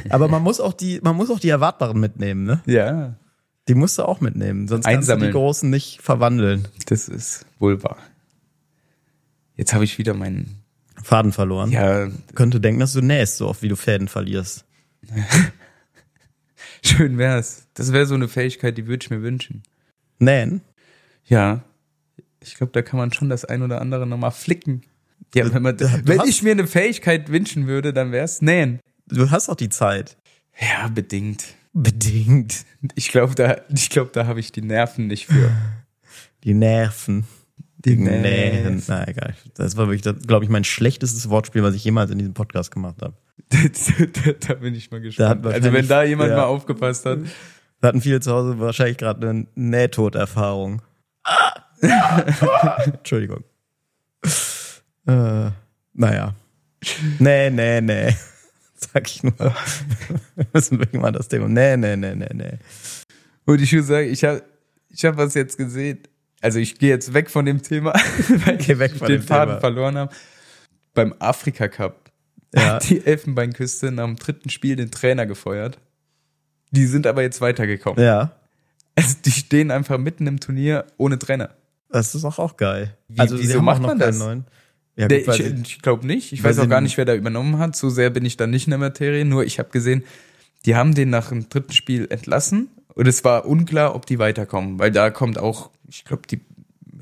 [0.10, 2.62] Aber man muss auch die, man muss auch die Erwartbaren mitnehmen, ne?
[2.66, 3.16] Ja,
[3.68, 5.32] Die musst du auch mitnehmen, sonst kannst du Einsammeln.
[5.32, 6.68] die Großen nicht verwandeln.
[6.88, 7.98] das ist wohl wahr.
[9.56, 10.61] Jetzt habe ich wieder meinen.
[11.04, 11.72] Faden verloren.
[11.72, 14.66] Ja, Könnte denken, dass du nähst, so oft wie du Fäden verlierst.
[16.84, 17.68] schön wär's.
[17.74, 19.64] Das wäre so eine Fähigkeit, die würde ich mir wünschen.
[20.20, 20.62] Nähen?
[21.26, 21.64] Ja,
[22.44, 24.82] ich glaube, da kann man schon das ein oder andere nochmal flicken.
[25.36, 28.80] Ja, wenn, man, wenn ich mir eine Fähigkeit wünschen würde, dann wär's nähen.
[29.08, 30.18] Du hast auch die Zeit.
[30.60, 31.56] Ja, bedingt.
[31.74, 32.66] Bedingt.
[32.96, 35.56] Ich glaube, da, ich glaube, da habe ich die Nerven nicht für.
[36.44, 37.26] Die Nerven.
[37.86, 38.84] Die Nähen.
[38.88, 39.36] Na egal.
[39.56, 43.02] Das war wirklich, glaube ich, mein schlechtestes Wortspiel, was ich jemals in diesem Podcast gemacht
[43.02, 43.16] habe.
[44.48, 45.46] da, bin ich mal gespannt.
[45.46, 46.38] Also wenn da jemand ja.
[46.38, 47.20] mal aufgepasst hat.
[47.82, 50.82] Da hatten viele zu Hause wahrscheinlich gerade eine Nähtoderfahrung.
[52.86, 53.44] Entschuldigung.
[55.08, 55.50] Äh,
[55.94, 56.36] naja.
[57.20, 58.16] Nee, nee, nee.
[58.76, 59.34] Sag ich nur.
[59.38, 61.48] Wir müssen wirklich mal das Thema.
[61.48, 62.58] Nee, nee, nee, nee, nee.
[63.46, 64.44] Und ich muss sagen, ich habe
[64.90, 66.00] ich hab was jetzt gesehen.
[66.42, 67.94] Also ich gehe jetzt weg von dem Thema,
[68.46, 70.14] weil Geh weg ich von den Faden verloren habe.
[70.94, 72.12] Beim Afrika Cup
[72.54, 72.62] Ja.
[72.76, 75.78] hat die Elfenbeinküste nach dem dritten Spiel den Trainer gefeuert.
[76.72, 78.04] Die sind aber jetzt weitergekommen.
[78.04, 78.32] Ja.
[78.96, 81.52] Also die stehen einfach mitten im Turnier ohne Trainer.
[81.90, 82.98] Das ist auch, auch geil.
[83.08, 84.18] Wie- also, wieso macht man das?
[84.18, 84.46] neuen.
[84.96, 86.34] Ja, Der, gut, weil ich ich glaube nicht.
[86.34, 87.76] Ich weiß auch gar nicht, wer da übernommen hat.
[87.76, 89.24] So sehr bin ich da nicht in der Materie.
[89.26, 90.04] Nur ich habe gesehen,
[90.66, 92.70] die haben den nach dem dritten Spiel entlassen.
[92.94, 94.80] Und es war unklar, ob die weiterkommen.
[94.80, 96.42] Weil da kommt auch, ich glaube, die,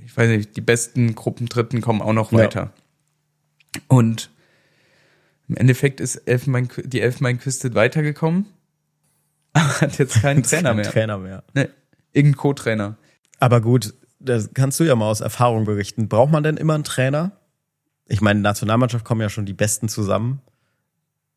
[0.05, 2.39] ich weiß nicht, die besten Gruppendritten kommen auch noch Ja.
[2.39, 2.73] weiter.
[3.87, 4.31] Und
[5.47, 8.45] im Endeffekt ist Elfenbein, die Elfenbeinküste weitergekommen.
[9.53, 10.91] Aber hat jetzt keinen Trainer kein mehr.
[10.91, 11.43] Trainer mehr.
[11.53, 11.69] Ne,
[12.13, 12.97] irgendein Co-Trainer.
[13.39, 16.09] Aber gut, das kannst du ja mal aus Erfahrung berichten.
[16.09, 17.31] Braucht man denn immer einen Trainer?
[18.07, 20.41] Ich meine, Nationalmannschaft kommen ja schon die Besten zusammen.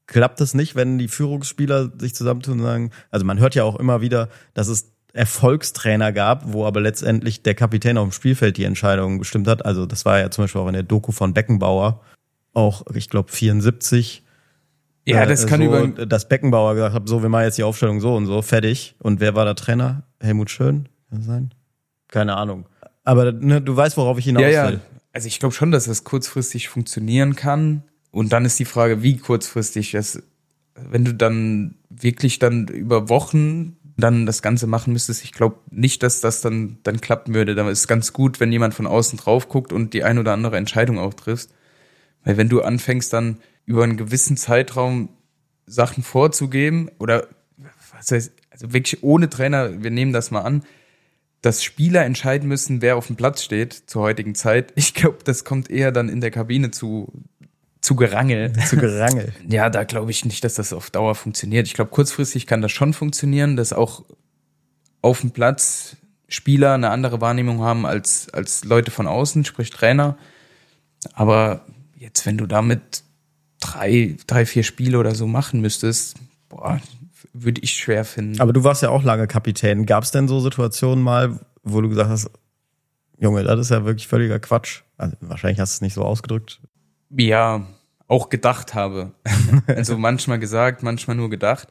[0.07, 3.77] Klappt es nicht, wenn die Führungsspieler sich zusammentun und sagen, also man hört ja auch
[3.77, 8.65] immer wieder, dass es Erfolgstrainer gab, wo aber letztendlich der Kapitän auf dem Spielfeld die
[8.65, 9.65] Entscheidung bestimmt hat.
[9.65, 12.01] Also das war ja zum Beispiel auch in der Doku von Beckenbauer,
[12.55, 14.23] auch, ich glaube, 74.
[15.07, 17.63] Ja, Äh, das kann so, über, dass Beckenbauer gesagt hat, so, wir machen jetzt die
[17.63, 18.95] Aufstellung so und so, fertig.
[19.01, 20.05] Und wer war der Trainer?
[20.21, 20.89] Helmut Schön?
[21.11, 21.55] Kann sein?
[22.09, 22.67] Keine Ahnung.
[23.05, 24.69] Aber ne, du weißt, worauf ich hinaus Ja, ja.
[24.69, 24.81] will.
[25.13, 27.83] Also ich glaube schon, dass das kurzfristig funktionieren kann.
[28.13, 30.23] Und dann ist die Frage, wie kurzfristig das,
[30.75, 36.03] wenn du dann wirklich dann über Wochen dann das Ganze machen müsstest, ich glaube nicht,
[36.03, 37.55] dass das dann, dann klappen würde.
[37.55, 40.33] Da ist es ganz gut, wenn jemand von außen drauf guckt und die ein oder
[40.33, 41.53] andere Entscheidung auch triffst.
[42.25, 45.11] Weil wenn du anfängst dann über einen gewissen Zeitraum
[45.67, 47.29] Sachen vorzugeben oder
[47.97, 50.65] was heißt, also wirklich ohne Trainer, wir nehmen das mal an,
[51.41, 54.73] dass Spieler entscheiden müssen, wer auf dem Platz steht zur heutigen Zeit.
[54.77, 57.13] Ich glaube, das kommt eher dann in der Kabine zu,
[57.83, 58.53] zu Gerangel.
[58.67, 59.35] Zu Gerangel.
[59.49, 61.67] Ja, da glaube ich nicht, dass das auf Dauer funktioniert.
[61.67, 64.05] Ich glaube, kurzfristig kann das schon funktionieren, dass auch
[65.03, 65.97] auf dem Platz
[66.29, 70.17] Spieler eine andere Wahrnehmung haben als, als Leute von außen, sprich Trainer.
[71.13, 71.67] Aber
[71.99, 73.03] jetzt, wenn du damit
[73.61, 76.17] drei, drei, vier Spiele oder so machen müsstest,
[76.49, 76.81] boah,
[77.33, 78.41] würde ich schwer finden.
[78.41, 79.87] Aber du warst ja auch lange Kapitän.
[79.87, 82.31] Gab es denn so Situationen mal, wo du gesagt hast,
[83.19, 84.83] Junge, das ist ja wirklich völliger Quatsch.
[84.97, 86.61] Also, wahrscheinlich hast du es nicht so ausgedrückt.
[87.17, 87.67] Ja,
[88.09, 89.13] auch gedacht habe.
[89.67, 91.69] also manchmal gesagt, manchmal nur gedacht.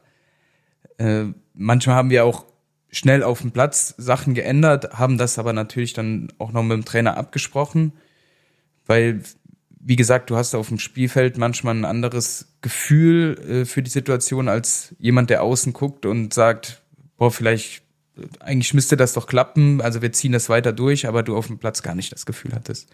[0.98, 2.44] Äh, manchmal haben wir auch
[2.90, 6.84] schnell auf dem Platz Sachen geändert, haben das aber natürlich dann auch noch mit dem
[6.84, 7.92] Trainer abgesprochen,
[8.86, 9.22] weil,
[9.80, 14.48] wie gesagt, du hast auf dem Spielfeld manchmal ein anderes Gefühl äh, für die Situation
[14.48, 16.82] als jemand, der außen guckt und sagt,
[17.16, 17.82] boah, vielleicht,
[18.16, 21.46] äh, eigentlich müsste das doch klappen, also wir ziehen das weiter durch, aber du auf
[21.46, 22.90] dem Platz gar nicht das Gefühl hattest.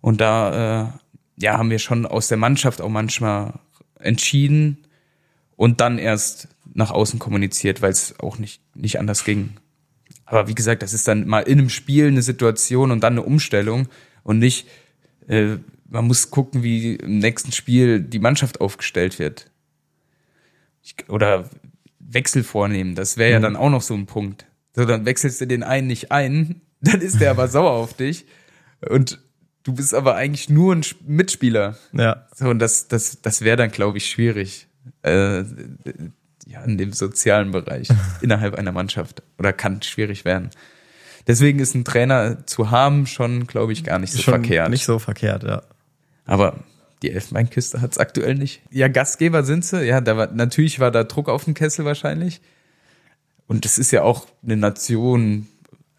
[0.00, 0.92] Und da äh,
[1.36, 3.54] ja, haben wir schon aus der Mannschaft auch manchmal
[3.98, 4.78] entschieden
[5.56, 9.54] und dann erst nach außen kommuniziert, weil es auch nicht, nicht anders ging.
[10.26, 13.22] Aber wie gesagt, das ist dann mal in einem Spiel eine Situation und dann eine
[13.22, 13.88] Umstellung
[14.22, 14.66] und nicht,
[15.28, 15.56] äh,
[15.88, 19.50] man muss gucken, wie im nächsten Spiel die Mannschaft aufgestellt wird.
[20.82, 21.48] Ich, oder
[21.98, 24.46] Wechsel vornehmen, das wäre ja dann auch noch so ein Punkt.
[24.74, 28.26] So, dann wechselst du den einen nicht ein, dann ist der aber sauer auf dich
[28.88, 29.23] und
[29.64, 31.76] du bist aber eigentlich nur ein Sp- Mitspieler.
[31.92, 32.26] Ja.
[32.34, 34.68] So, und das, das, das wäre dann, glaube ich, schwierig.
[35.02, 35.44] Äh,
[36.46, 37.88] ja, in dem sozialen Bereich
[38.20, 39.22] innerhalb einer Mannschaft.
[39.38, 40.50] Oder kann schwierig werden.
[41.26, 44.68] Deswegen ist ein Trainer zu haben schon, glaube ich, gar nicht so Schon verkehrt.
[44.70, 45.62] Nicht so verkehrt, ja.
[46.26, 46.58] Aber
[47.02, 48.62] die Elfenbeinküste hat's aktuell nicht.
[48.70, 49.84] Ja, Gastgeber sind sie.
[49.84, 52.42] Ja, da war, natürlich war da Druck auf dem Kessel wahrscheinlich.
[53.46, 55.46] Und das ist ja auch eine Nation,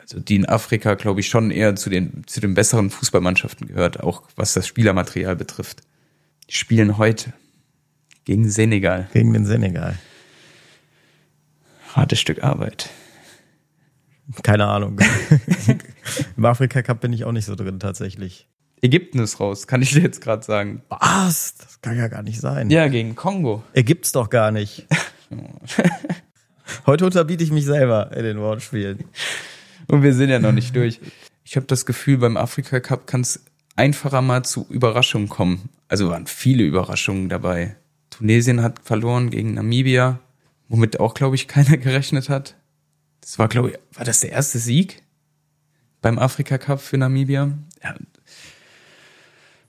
[0.05, 4.01] also die in Afrika, glaube ich, schon eher zu den, zu den besseren Fußballmannschaften gehört,
[4.01, 5.81] auch was das Spielermaterial betrifft.
[6.47, 7.33] Die spielen heute
[8.23, 9.09] gegen Senegal.
[9.13, 9.97] Gegen den Senegal.
[11.95, 12.91] Hartes Stück Arbeit.
[14.43, 14.99] Keine Ahnung.
[16.37, 18.47] Im Afrika Cup bin ich auch nicht so drin tatsächlich.
[18.81, 20.83] Ägypten ist raus, kann ich dir jetzt gerade sagen.
[20.89, 21.55] Was?
[21.55, 22.69] Das kann ja gar nicht sein.
[22.69, 23.63] Ja, gegen Kongo.
[23.73, 24.85] Ägypt's doch gar nicht.
[26.85, 29.05] Heute unterbiete ich mich selber in den Wortspielen.
[29.87, 30.99] Und wir sind ja noch nicht durch.
[31.43, 33.45] Ich habe das Gefühl, beim Afrika Cup kann es
[33.75, 35.69] einfacher mal zu Überraschungen kommen.
[35.87, 37.75] Also waren viele Überraschungen dabei.
[38.09, 40.19] Tunesien hat verloren gegen Namibia,
[40.69, 42.55] womit auch, glaube ich, keiner gerechnet hat.
[43.21, 45.03] Das war, glaube ich, war das der erste Sieg
[46.01, 47.51] beim Afrika Cup für Namibia?
[47.83, 47.95] Ja.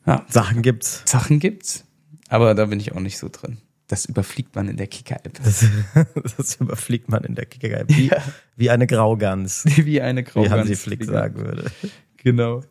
[0.06, 0.26] ja.
[0.28, 1.02] Sachen gibt's.
[1.06, 1.84] Sachen gibt's.
[2.28, 3.58] Aber da bin ich auch nicht so drin.
[3.88, 5.38] Das überfliegt man in der Kicker-App.
[5.44, 7.88] Das, das, überfliegt man in der Kicker-App.
[7.88, 8.22] Wie, ja.
[8.56, 9.64] wie eine Graugans.
[9.76, 10.52] Wie eine Graugans.
[10.52, 11.70] Wie Hansi Flick sagen würde.
[12.16, 12.62] Genau.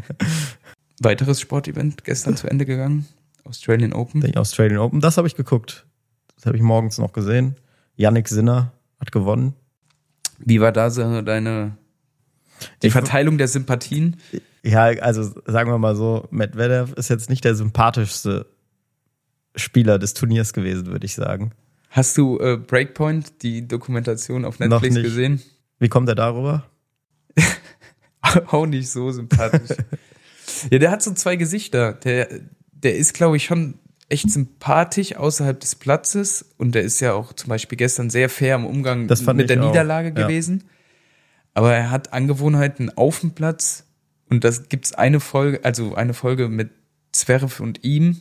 [1.00, 3.06] Weiteres Sportevent gestern zu Ende gegangen.
[3.44, 4.20] Australian Open.
[4.22, 5.86] Die Australian Open, das habe ich geguckt.
[6.36, 7.56] Das habe ich morgens noch gesehen.
[7.96, 9.54] Yannick Sinner hat gewonnen.
[10.38, 11.76] Wie war da so deine
[12.82, 14.16] die ich Verteilung der Sympathien?
[14.62, 18.46] Ja, also sagen wir mal so, Medvedev ist jetzt nicht der sympathischste
[19.54, 21.52] Spieler des Turniers gewesen, würde ich sagen.
[21.90, 25.42] Hast du äh, Breakpoint, die Dokumentation auf Netflix gesehen?
[25.78, 26.64] Wie kommt er darüber?
[28.48, 29.76] Auch nicht so sympathisch.
[30.70, 31.92] ja, der hat so zwei Gesichter.
[31.92, 32.28] Der,
[32.72, 37.32] der ist, glaube ich, schon echt sympathisch außerhalb des Platzes und der ist ja auch
[37.32, 39.68] zum Beispiel gestern sehr fair im Umgang mit der auch.
[39.68, 40.64] Niederlage gewesen.
[40.64, 40.70] Ja.
[41.54, 43.86] Aber er hat Angewohnheiten auf dem Platz
[44.28, 46.70] und das gibt's eine Folge, also eine Folge mit
[47.12, 48.20] Zwerf und ihm,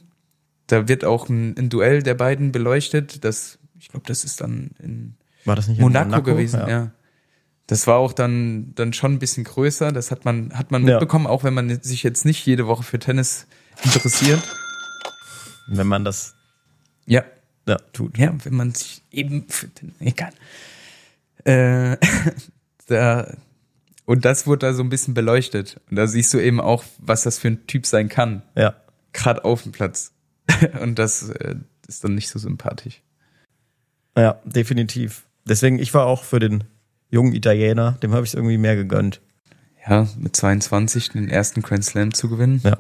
[0.74, 3.24] da wird auch ein, ein Duell der beiden beleuchtet.
[3.24, 6.24] Das, ich glaube, das ist dann in Monaco, Monaco?
[6.24, 6.70] gewesen, ja.
[6.70, 6.92] ja.
[7.68, 9.92] Das war auch dann, dann schon ein bisschen größer.
[9.92, 11.32] Das hat man, hat man mitbekommen, ja.
[11.32, 13.48] auch wenn man sich jetzt nicht jede Woche für Tennis
[13.84, 14.42] interessiert.
[15.68, 16.36] Wenn man das
[17.06, 17.24] ja.
[17.68, 18.18] Ja, tut.
[18.18, 20.34] Ja, wenn man sich eben für Tennis, egal.
[21.46, 21.98] Äh,
[22.88, 23.34] da,
[24.06, 25.80] und das wurde da so ein bisschen beleuchtet.
[25.90, 28.42] Und da siehst du eben auch, was das für ein Typ sein kann.
[28.56, 28.76] Ja.
[29.14, 30.14] Gerade auf dem Platz.
[30.82, 31.56] Und das äh,
[31.88, 33.02] ist dann nicht so sympathisch.
[34.18, 35.26] Ja, definitiv.
[35.46, 36.64] Deswegen, ich war auch für den
[37.10, 39.22] jungen Italiener, dem habe ich es irgendwie mehr gegönnt.
[39.88, 42.62] Ja, mit 22 den ersten Grand Slam zu gewinnen.
[42.64, 42.78] Ja.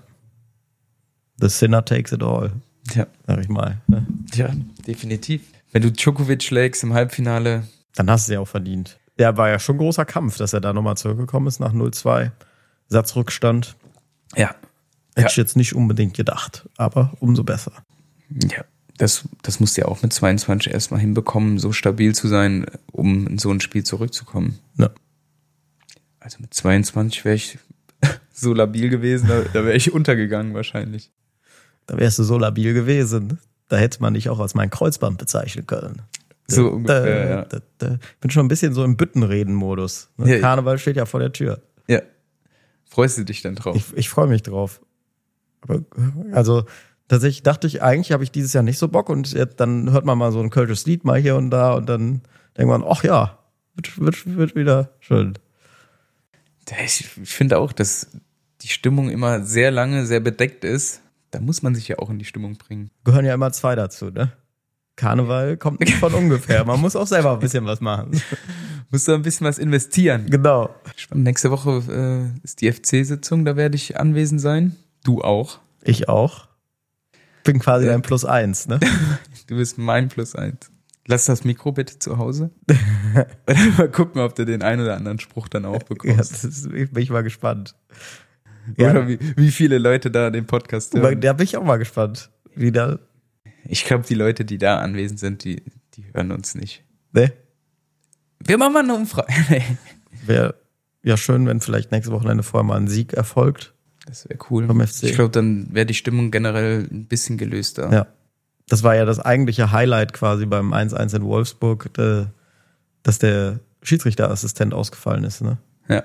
[1.39, 2.53] The sinner takes it all.
[2.93, 3.07] Ja.
[3.27, 3.81] Sag ich mal.
[3.87, 4.05] Ne?
[4.33, 4.51] Ja,
[4.87, 5.41] definitiv.
[5.71, 7.67] Wenn du Djokovic schlägst im Halbfinale.
[7.95, 8.99] Dann hast du ja auch verdient.
[9.19, 12.31] Ja, war ja schon ein großer Kampf, dass er da nochmal zurückgekommen ist nach 0-2.
[12.87, 13.75] Satzrückstand.
[14.35, 14.55] Ja,
[15.15, 15.27] Hätte ja.
[15.27, 17.71] ich jetzt nicht unbedingt gedacht, aber umso besser.
[18.29, 18.65] Ja,
[18.97, 23.27] das, das musst du ja auch mit 22 erstmal hinbekommen, so stabil zu sein, um
[23.27, 24.59] in so ein Spiel zurückzukommen.
[24.77, 24.89] Ja.
[26.19, 27.59] Also mit 22 wäre ich
[28.33, 31.11] so labil gewesen, da, da wäre ich untergegangen wahrscheinlich.
[31.85, 33.39] Da wärst du so labil gewesen.
[33.67, 36.01] Da hätte man dich auch als mein Kreuzband bezeichnen können.
[36.47, 37.41] So ungefähr, ja.
[37.45, 40.09] Da, da, bin schon ein bisschen so im Büttenreden-Modus.
[40.17, 40.35] Ne?
[40.35, 41.61] Ja, Karneval steht ja vor der Tür.
[41.87, 42.01] Ja.
[42.85, 43.75] Freust du dich denn drauf?
[43.75, 44.81] Ich, ich freue mich drauf.
[45.63, 45.81] Aber,
[46.31, 46.65] also
[47.07, 50.05] tatsächlich dachte ich, eigentlich habe ich dieses Jahr nicht so Bock und jetzt, dann hört
[50.05, 52.21] man mal so ein kölsches Lied mal hier und da und dann
[52.57, 53.39] denkt man, ach ja,
[53.75, 55.33] wird, wird, wird wieder schön.
[56.85, 58.07] Ich finde auch, dass
[58.61, 61.01] die Stimmung immer sehr lange, sehr bedeckt ist.
[61.31, 62.89] Da muss man sich ja auch in die Stimmung bringen.
[63.03, 64.31] Gehören ja immer zwei dazu, ne?
[64.95, 66.63] Karneval kommt nicht von ungefähr.
[66.63, 68.21] Man muss auch selber ein bisschen was machen.
[68.91, 70.29] Musst du ein bisschen was investieren.
[70.29, 70.69] Genau.
[71.13, 74.75] Nächste Woche äh, ist die FC-Sitzung, da werde ich anwesend sein.
[75.03, 75.59] Du auch.
[75.83, 76.47] Ich auch.
[77.43, 78.79] Bin quasi dein Plus eins, ne?
[79.47, 80.71] du bist mein Plus eins.
[81.05, 82.51] Lass das Mikro bitte zu Hause.
[83.77, 86.43] mal gucken, ob du den einen oder anderen Spruch dann auch bekommst.
[86.43, 87.75] Ja, ist, bin ich mal gespannt.
[88.77, 89.07] Oder ja.
[89.09, 91.19] wie, wie viele Leute da den Podcast hören.
[91.19, 92.31] Da bin ich auch mal gespannt.
[92.55, 92.99] Wie da.
[93.65, 95.63] Ich glaube, die Leute, die da anwesend sind, die,
[95.95, 96.85] die hören uns nicht.
[97.11, 97.33] Ne?
[98.39, 99.33] Wir machen mal eine Umfrage.
[100.25, 100.55] Wäre
[101.03, 103.72] ja schön, wenn vielleicht nächste Wochenende vorher mal ein Sieg erfolgt.
[104.05, 104.67] Das wäre cool.
[104.67, 105.03] Vom FC.
[105.03, 107.91] Ich glaube, dann wäre die Stimmung generell ein bisschen gelöster.
[107.91, 108.07] Ja.
[108.67, 111.89] Das war ja das eigentliche Highlight quasi beim 1-1 in Wolfsburg,
[113.03, 115.57] dass der Schiedsrichterassistent ausgefallen ist, ne?
[115.89, 116.03] Ja.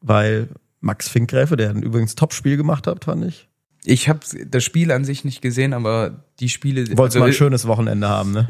[0.00, 0.48] Weil
[0.80, 3.48] Max Finkgräfe, der ein übrigens Top-Spiel gemacht hat, fand ich.
[3.84, 6.80] Ich habe das Spiel an sich nicht gesehen, aber die Spiele.
[6.96, 8.48] Wolltest also, mal ein schönes Wochenende haben, ne?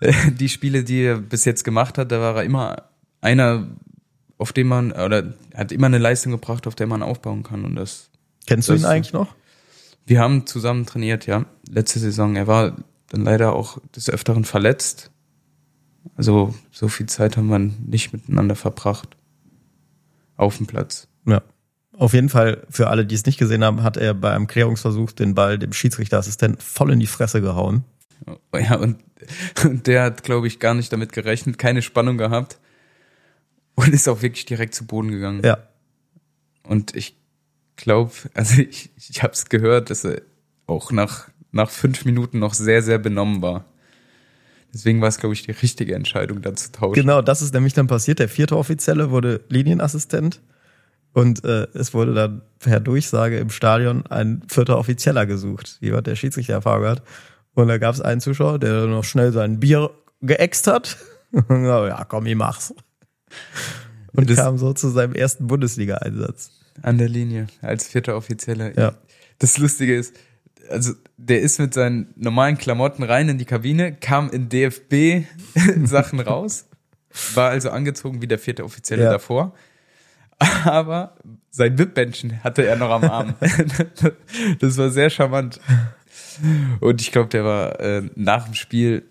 [0.38, 2.84] die Spiele, die er bis jetzt gemacht hat, da war er immer
[3.20, 3.66] einer
[4.38, 7.64] auf dem man, oder hat immer eine Leistung gebracht, auf der man aufbauen kann.
[7.64, 8.10] Und das.
[8.46, 9.34] Kennst das, du ihn eigentlich noch?
[10.04, 11.46] Wir haben zusammen trainiert, ja.
[11.68, 12.36] Letzte Saison.
[12.36, 12.76] Er war
[13.08, 15.10] dann leider auch des Öfteren verletzt.
[16.16, 19.16] Also so viel Zeit haben wir nicht miteinander verbracht.
[20.36, 21.08] Auf dem Platz.
[21.24, 21.42] Ja.
[21.96, 25.12] Auf jeden Fall, für alle, die es nicht gesehen haben, hat er bei einem Klärungsversuch
[25.12, 27.84] den Ball dem Schiedsrichterassistenten voll in die Fresse gehauen.
[28.54, 28.98] Ja, und,
[29.64, 32.58] und der hat, glaube ich, gar nicht damit gerechnet, keine Spannung gehabt
[33.76, 35.42] und ist auch wirklich direkt zu Boden gegangen.
[35.44, 35.58] Ja.
[36.64, 37.16] Und ich
[37.76, 40.22] glaube, also ich, ich habe es gehört, dass er
[40.66, 43.66] auch nach, nach fünf Minuten noch sehr, sehr benommen war.
[44.74, 46.94] Deswegen war es, glaube ich, die richtige Entscheidung, da zu tauschen.
[46.94, 48.18] Genau, das ist nämlich dann passiert.
[48.18, 50.42] Der vierte Offizielle wurde Linienassistent
[51.12, 55.78] und äh, es wurde dann per Durchsage im Stadion ein vierter Offizieller gesucht.
[55.80, 57.02] Jemand, der Schiedsrichtererfahrung hat.
[57.54, 60.98] Und da gab es einen Zuschauer, der noch schnell sein Bier geäxt hat.
[61.48, 62.74] ja, komm, ich mach's.
[64.12, 66.50] Und kam so zu seinem ersten Bundesliga-Einsatz.
[66.82, 68.76] An der Linie, als vierter Offizieller.
[68.78, 68.94] Ja.
[69.38, 70.14] Das Lustige ist,
[70.70, 76.66] also der ist mit seinen normalen Klamotten rein in die Kabine, kam in DFB-Sachen raus,
[77.34, 79.10] war also angezogen wie der vierte Offizielle Ja.
[79.12, 79.54] davor.
[80.64, 81.16] Aber
[81.50, 83.34] sein Wippbändchen hatte er noch am Arm.
[84.60, 85.60] das war sehr charmant.
[86.80, 89.04] Und ich glaube, der war äh, nach dem Spiel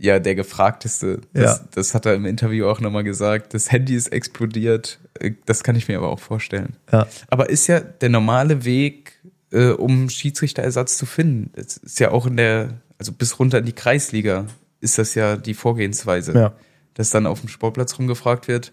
[0.00, 1.20] ja der gefragteste.
[1.32, 1.64] Das, Ja.
[1.72, 3.54] das hat er im Interview auch nochmal gesagt.
[3.54, 4.98] Das Handy ist explodiert.
[5.18, 6.76] Äh, Das kann ich mir aber auch vorstellen.
[6.90, 7.06] Ja.
[7.28, 9.12] Aber ist ja der normale Weg,
[9.52, 11.50] äh, um Schiedsrichterersatz zu finden.
[11.54, 14.46] Das ist ja auch in der, also bis runter in die Kreisliga
[14.80, 16.32] ist das ja die Vorgehensweise.
[16.32, 16.52] Ja.
[16.94, 18.72] Dass dann auf dem Sportplatz rumgefragt wird,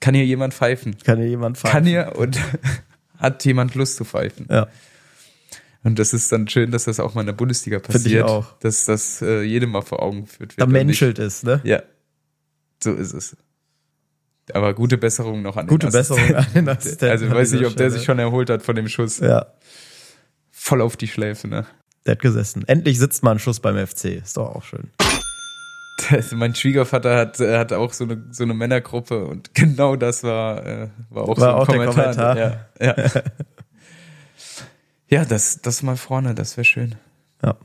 [0.00, 0.96] kann hier jemand pfeifen?
[1.04, 1.72] Kann hier jemand fahren?
[1.72, 2.38] Kann hier und
[3.18, 4.46] hat jemand Lust zu pfeifen?
[4.50, 4.68] Ja.
[5.84, 8.24] Und das ist dann schön, dass das auch mal in der Bundesliga ich passiert.
[8.24, 8.58] auch.
[8.58, 10.60] Dass das äh, jedem mal vor Augen geführt wird.
[10.60, 11.60] Da menschelt es, ne?
[11.64, 11.82] Ja,
[12.82, 13.36] so ist es.
[14.52, 16.46] Aber gute Besserung noch an den Gute Besserung Assistenten.
[16.58, 18.88] an den Assistenten Also ich weiß nicht, ob der sich schon erholt hat von dem
[18.88, 19.18] Schuss.
[19.18, 19.46] Ja.
[20.50, 21.66] Voll auf die Schläfe, ne?
[22.06, 22.64] Der hat gesessen.
[22.66, 24.06] Endlich sitzt mal ein Schuss beim FC.
[24.06, 24.90] Ist doch auch schön.
[26.10, 30.22] Also mein Schwiegervater hat, äh, hat auch so eine, so eine Männergruppe und genau das
[30.22, 32.34] war, äh, war auch War so ein auch der Kommentar.
[32.34, 32.66] Kommentar.
[32.80, 33.22] Ja, ja.
[35.08, 36.94] ja das, das mal vorne, das wäre schön.
[37.42, 37.56] Ja.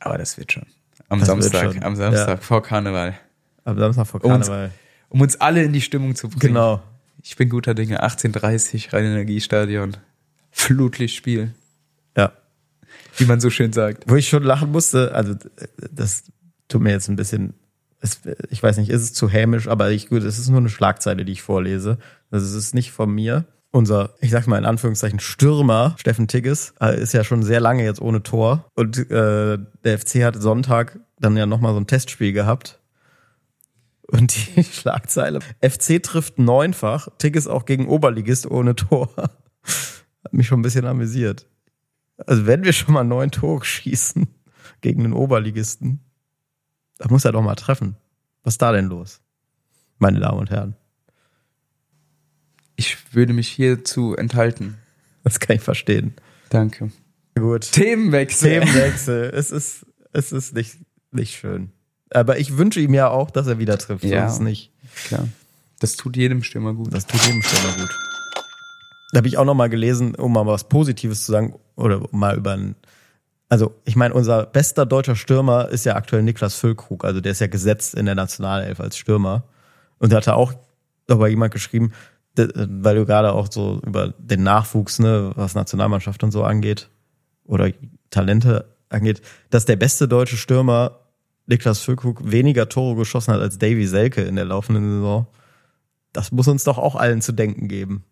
[0.00, 0.66] Aber das wird schon.
[1.08, 1.82] Am Das Samstag, schon.
[1.82, 2.36] am Samstag, Ja.
[2.38, 3.18] vor Karneval.
[3.64, 4.70] Am Samstag vor Karneval.
[5.08, 6.40] Um uns alle in die Stimmung zu bringen.
[6.54, 6.82] Genau.
[7.22, 8.02] Ich bin guter Dinge.
[8.02, 9.96] 18.30 Rhein-Energiestadion.
[10.52, 11.54] Flutlichtspiel,
[12.16, 12.32] Ja.
[13.16, 14.04] wie man so schön sagt.
[14.08, 15.34] Wo ich schon lachen musste, also
[15.92, 16.24] das
[16.68, 17.54] tut mir jetzt ein bisschen,
[18.50, 21.24] ich weiß nicht, ist es zu hämisch, aber ich, gut, es ist nur eine Schlagzeile,
[21.24, 21.98] die ich vorlese.
[22.30, 23.44] Also es ist nicht von mir.
[23.72, 27.84] Unser, ich sag mal in Anführungszeichen, Stürmer, Steffen Tigges, äh, ist ja schon sehr lange
[27.84, 28.68] jetzt ohne Tor.
[28.74, 32.80] Und äh, der FC hat Sonntag dann ja nochmal so ein Testspiel gehabt.
[34.08, 39.08] Und die Schlagzeile, FC trifft neunfach, Tigges auch gegen Oberligist ohne Tor.
[39.16, 41.46] Hat mich schon ein bisschen amüsiert.
[42.26, 44.26] Also wenn wir schon mal neun Tore schießen
[44.80, 46.00] gegen den Oberligisten,
[46.98, 47.96] da muss er doch mal treffen.
[48.42, 49.20] Was ist da denn los?
[49.98, 50.76] Meine Damen und Herren,
[52.80, 54.78] Ich würde mich hierzu enthalten.
[55.22, 56.14] das kann ich verstehen.
[56.48, 56.90] Danke.
[57.36, 57.70] Gut.
[57.72, 58.60] Themenwechsel.
[58.60, 59.30] Themenwechsel.
[59.34, 60.78] es ist, es ist nicht,
[61.10, 61.72] nicht schön.
[62.08, 64.02] Aber ich wünsche ihm ja auch, dass er wieder trifft.
[64.04, 64.22] Ja.
[64.22, 64.72] So ist es nicht.
[65.08, 65.28] Klar.
[65.80, 66.94] Das tut jedem Stürmer gut.
[66.94, 67.90] Das tut jedem Stürmer gut.
[69.12, 72.38] Da habe ich auch noch mal gelesen, um mal was Positives zu sagen oder mal
[72.38, 72.76] über ein
[73.50, 77.40] also ich meine, unser bester deutscher Stürmer ist ja aktuell Niklas Füllkrug, also der ist
[77.40, 79.42] ja gesetzt in der Nationalelf als Stürmer.
[79.98, 80.54] Und da hat er auch
[81.08, 81.92] darüber jemand geschrieben,
[82.54, 86.88] weil du gerade auch so über den Nachwuchs, ne, was Nationalmannschaft und so angeht,
[87.44, 87.70] oder
[88.10, 91.00] Talente angeht, dass der beste deutsche Stürmer
[91.46, 95.26] Niklas Füllkrug weniger Tore geschossen hat als Davy Selke in der laufenden Saison.
[96.12, 98.04] Das muss uns doch auch allen zu denken geben.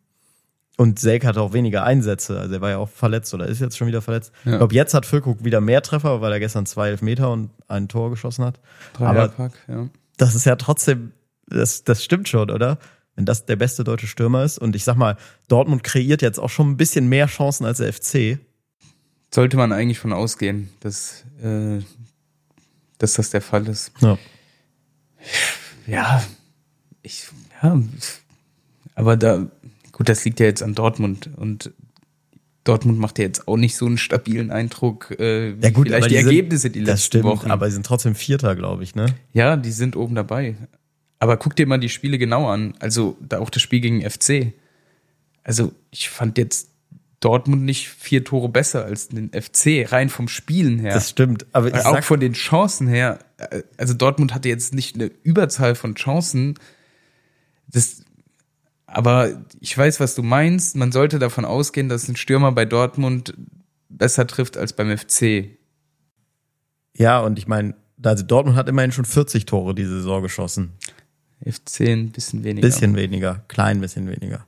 [0.77, 3.77] Und Selke hatte auch weniger Einsätze, also er war ja auch verletzt oder ist jetzt
[3.77, 4.33] schon wieder verletzt.
[4.45, 4.53] Ja.
[4.53, 7.89] Ich glaube, jetzt hat Füllkrug wieder mehr Treffer, weil er gestern zwei Elfmeter und ein
[7.89, 8.61] Tor geschossen hat.
[8.95, 9.89] Aber Dreierpack, ja.
[10.19, 11.13] das ist ja trotzdem,
[11.49, 12.79] das, das stimmt schon, oder?
[13.19, 14.59] Wenn das der beste deutsche Stürmer ist.
[14.59, 15.17] Und ich sag mal,
[15.49, 18.39] Dortmund kreiert jetzt auch schon ein bisschen mehr Chancen als der FC.
[19.35, 21.81] Sollte man eigentlich von ausgehen, dass, äh,
[22.99, 23.91] dass das der Fall ist.
[24.01, 24.17] Ja.
[25.89, 26.23] Ja,
[27.03, 27.27] ich,
[27.61, 27.83] ja,
[28.95, 29.49] aber da,
[29.91, 31.73] gut, das liegt ja jetzt an Dortmund und
[32.63, 36.05] Dortmund macht ja jetzt auch nicht so einen stabilen Eindruck, äh, wie Ja gut, vielleicht
[36.07, 37.51] die, die sind- Ergebnisse die Das letzten stimmt, Wochen.
[37.51, 39.07] aber sie sind trotzdem Vierter, glaube ich, ne?
[39.33, 40.55] Ja, die sind oben dabei.
[41.19, 42.75] Aber guck dir mal die Spiele genau an.
[42.79, 44.53] Also da auch das Spiel gegen FC.
[45.43, 46.69] Also ich fand jetzt
[47.21, 50.95] Dortmund nicht vier Tore besser als den FC, rein vom Spielen her.
[50.95, 51.47] Das stimmt.
[51.53, 55.11] Aber ich auch sag, von den Chancen her, äh, also Dortmund hatte jetzt nicht eine
[55.25, 56.55] Überzahl von Chancen.
[57.67, 58.03] Das,
[58.87, 60.77] aber ich weiß, was du meinst.
[60.77, 63.35] Man sollte davon ausgehen, dass ein Stürmer bei Dortmund
[63.89, 65.51] besser trifft als beim FC.
[66.95, 70.73] ja, und ich meine, also Dortmund hat immerhin schon 40 Tore diese Saison geschossen.
[71.45, 72.67] F10 ein bisschen weniger.
[72.67, 74.47] Bisschen weniger, klein bisschen weniger.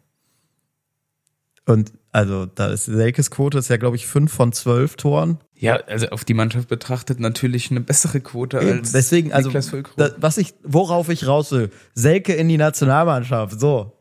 [1.66, 5.38] Und also da ist Selkes Quote ist ja, glaube ich, 5 von 12 Toren.
[5.54, 9.50] Ja, also auf die Mannschaft betrachtet natürlich eine bessere Quote als Deswegen, also
[9.96, 13.92] da, was ich, worauf ich raus will, Selke in die Nationalmannschaft, so.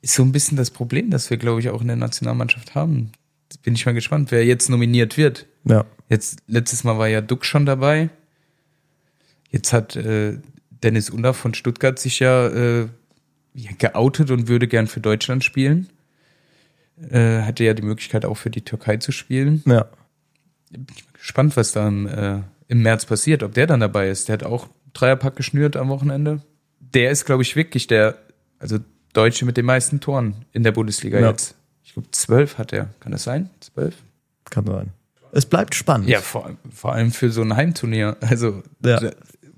[0.00, 3.12] ist so ein bisschen das Problem, das wir, glaube ich, auch in der Nationalmannschaft haben.
[3.62, 5.46] Bin ich mal gespannt, wer jetzt nominiert wird.
[5.64, 5.84] Ja.
[6.08, 8.10] Jetzt, letztes Mal war ja Duck schon dabei.
[9.50, 10.38] Jetzt hat äh,
[10.84, 12.88] Dennis Undaff von Stuttgart sich ja, äh,
[13.54, 15.88] ja geoutet und würde gern für Deutschland spielen.
[17.10, 19.62] Äh, hatte ja die Möglichkeit auch für die Türkei zu spielen.
[19.66, 19.86] Ja.
[20.70, 24.28] Bin ich gespannt, was da im, äh, im März passiert, ob der dann dabei ist.
[24.28, 26.42] Der hat auch Dreierpack geschnürt am Wochenende.
[26.78, 28.16] Der ist, glaube ich, wirklich der,
[28.60, 28.78] also
[29.12, 31.30] Deutsche mit den meisten Toren in der Bundesliga Ja.
[31.30, 31.56] jetzt.
[31.82, 32.90] Ich glaube, zwölf hat er.
[33.00, 33.50] Kann das sein?
[33.60, 33.96] Zwölf?
[34.50, 34.90] Kann sein.
[35.32, 36.08] Es bleibt spannend.
[36.08, 38.16] Ja, vor, vor allem für so ein Heimturnier.
[38.20, 39.00] Also Ja.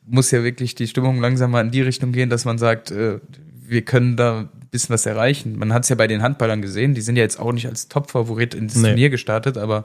[0.07, 3.21] Muss ja wirklich die Stimmung langsam mal in die Richtung gehen, dass man sagt, äh,
[3.69, 5.59] wir können da ein bisschen was erreichen.
[5.59, 7.89] Man hat es ja bei den Handballern gesehen, die sind ja jetzt auch nicht als
[7.89, 8.89] Top-Favorit ins Nee.
[8.89, 9.85] Turnier gestartet, aber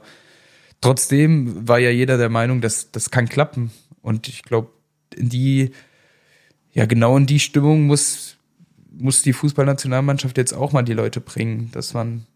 [0.80, 3.72] trotzdem war ja jeder der Meinung, dass das kann klappen.
[4.00, 4.70] Und ich glaube,
[5.14, 5.72] in die,
[6.72, 8.36] ja genau in die Stimmung muss,
[8.92, 12.26] muss die Fußballnationalmannschaft jetzt auch mal die Leute bringen, dass man,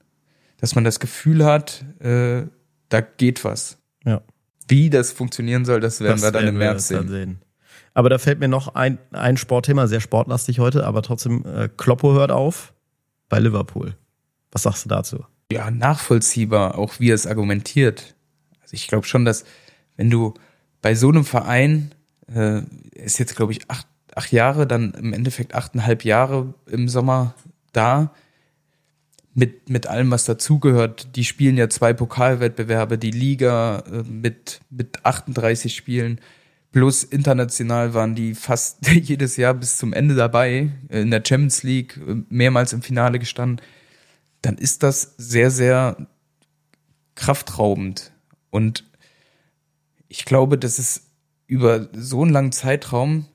[0.59, 2.43] dass man das Gefühl hat, äh,
[2.89, 3.79] da geht was.
[4.05, 4.23] Ja.
[4.69, 7.39] Wie das funktionieren soll, das werden Das wir dann im März dann sehen.
[7.97, 12.13] Aber da fällt mir noch ein, ein Sportthema, sehr sportlastig heute, aber trotzdem, äh, Kloppo
[12.13, 12.75] hört auf
[13.31, 13.97] bei Liverpool.
[14.53, 15.25] Was sagst du dazu?
[15.51, 18.15] Ja, nachvollziehbar, auch wie er es argumentiert.
[18.61, 19.47] Also ich glaube schon, dass
[19.97, 20.35] wenn du
[20.83, 21.95] bei so einem Verein,
[22.31, 22.61] äh,
[22.93, 27.33] ist jetzt glaube ich acht, acht Jahre, dann im Endeffekt achteinhalb Jahre im Sommer
[27.73, 28.13] da,
[29.33, 31.17] mit, mit allem, was dazugehört.
[31.17, 36.21] Die spielen ja zwei Pokalwettbewerbe, die Liga äh, mit, mit 38 Spielen.
[36.73, 41.63] Plus international waren die fast jedes Jahr bis zum Ende dabei, äh, in der Champions
[41.63, 43.65] League, äh, mehrmals im Finale gestanden.
[44.43, 45.97] Dann ist das sehr, sehr
[47.15, 48.13] kraftraubend.
[48.51, 48.85] Und
[50.09, 51.03] ich glaube, dass es
[51.47, 53.27] über so einen langen Zeitraum,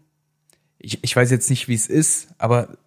[0.78, 2.78] ich, ich weiß jetzt nicht, wie es ist, aber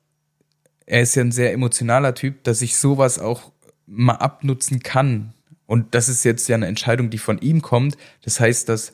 [0.86, 3.52] er ist ja ein sehr emotionaler Typ, dass ich sowas auch
[3.86, 5.32] mal abnutzen kann.
[5.66, 7.96] Und das ist jetzt ja eine Entscheidung, die von ihm kommt.
[8.22, 8.92] Das heißt, dass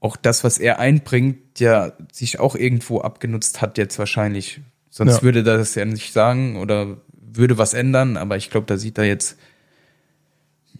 [0.00, 4.60] auch das, was er einbringt, ja sich auch irgendwo abgenutzt hat jetzt wahrscheinlich.
[4.88, 5.22] Sonst Ja.
[5.22, 8.16] würde er das ja nicht sagen oder würde was ändern.
[8.16, 9.36] Aber ich glaube, da sieht er jetzt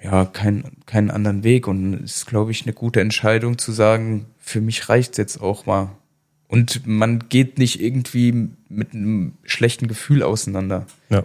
[0.03, 4.27] ja keinen keinen anderen Weg und es ist, glaube ich, eine gute Entscheidung zu sagen,
[4.39, 5.91] für mich reicht's jetzt auch mal.
[6.49, 10.87] Und man geht nicht irgendwie mit einem schlechten Gefühl auseinander.
[11.11, 11.23] Ja.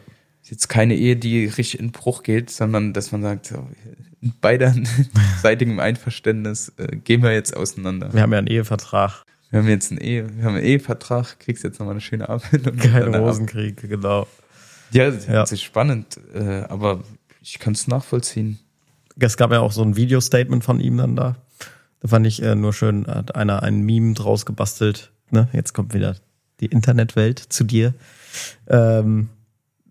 [0.49, 3.67] Jetzt keine Ehe, die richtig in Bruch geht, sondern dass man sagt, so,
[4.21, 8.13] in beiderseitigem Einverständnis äh, gehen wir jetzt auseinander.
[8.13, 11.63] Wir haben ja einen Ehevertrag, Wir haben jetzt einen Ehe, wir haben einen Ehevertrag, kriegst
[11.63, 12.75] jetzt nochmal eine schöne Abfindung.
[12.77, 14.27] kein Rosenkrieg, genau.
[14.91, 15.43] Ja, das Ja.
[15.43, 17.03] ist spannend, äh, aber
[17.41, 18.59] ich kann es nachvollziehen.
[19.17, 21.37] Es gab ja auch so ein Video-Statement von ihm dann da.
[22.01, 25.11] Da fand ich äh, nur schön, hat einer ein Meme draus gebastelt.
[25.31, 25.47] Ne?
[25.53, 26.17] Jetzt kommt wieder
[26.59, 27.93] die Internetwelt zu dir.
[28.67, 29.29] Ähm,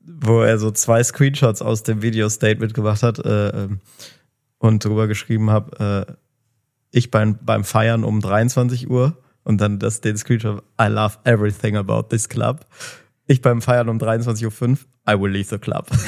[0.07, 3.81] wo er so zwei Screenshots aus dem Video-Statement gemacht hat äh, ähm,
[4.59, 6.07] und drüber geschrieben hat, äh,
[6.91, 11.77] ich beim, beim Feiern um 23 Uhr und dann das, den Screenshot, I love everything
[11.77, 12.67] about this club.
[13.27, 14.79] Ich beim Feiern um 23.05 Uhr,
[15.09, 15.89] I will leave the club.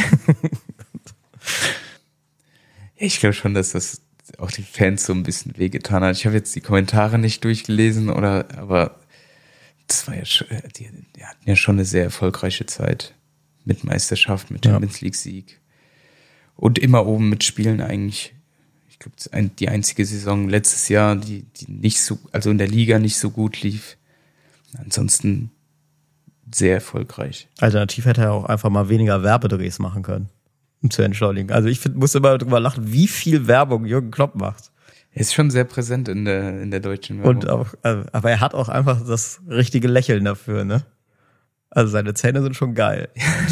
[2.97, 4.01] Ich glaube schon, dass das
[4.39, 6.17] auch die Fans so ein bisschen wehgetan hat.
[6.17, 8.99] Ich habe jetzt die Kommentare nicht durchgelesen, oder aber
[9.87, 13.15] das war ja schon, die, die hatten ja schon eine sehr erfolgreiche Zeit
[13.67, 14.65] mit Meisterschaft, mit.
[14.65, 15.61] Champions League Sieg
[16.55, 18.35] und immer oben mitspielen eigentlich.
[18.89, 22.99] Ich glaube, die einzige Saison letztes Jahr, die, die nicht so, also in der Liga
[22.99, 23.99] nicht so gut lief.
[24.79, 25.51] Ansonsten
[26.53, 27.49] sehr erfolgreich.
[27.59, 30.31] Alternativ hätte er auch einfach mal weniger Werbedrehs machen können,
[30.81, 31.51] um zu entschuldigen.
[31.51, 34.71] Also ich find, muss immer drüber lachen, wie viel Werbung Jürgen Klopp macht.
[35.13, 37.37] Er ist schon sehr präsent in der, in der deutschen Werbung.
[37.37, 40.85] Und auch, äh, aber er hat auch einfach das richtige Lächeln dafür, ne?
[41.71, 43.09] Also seine Zähne sind schon geil.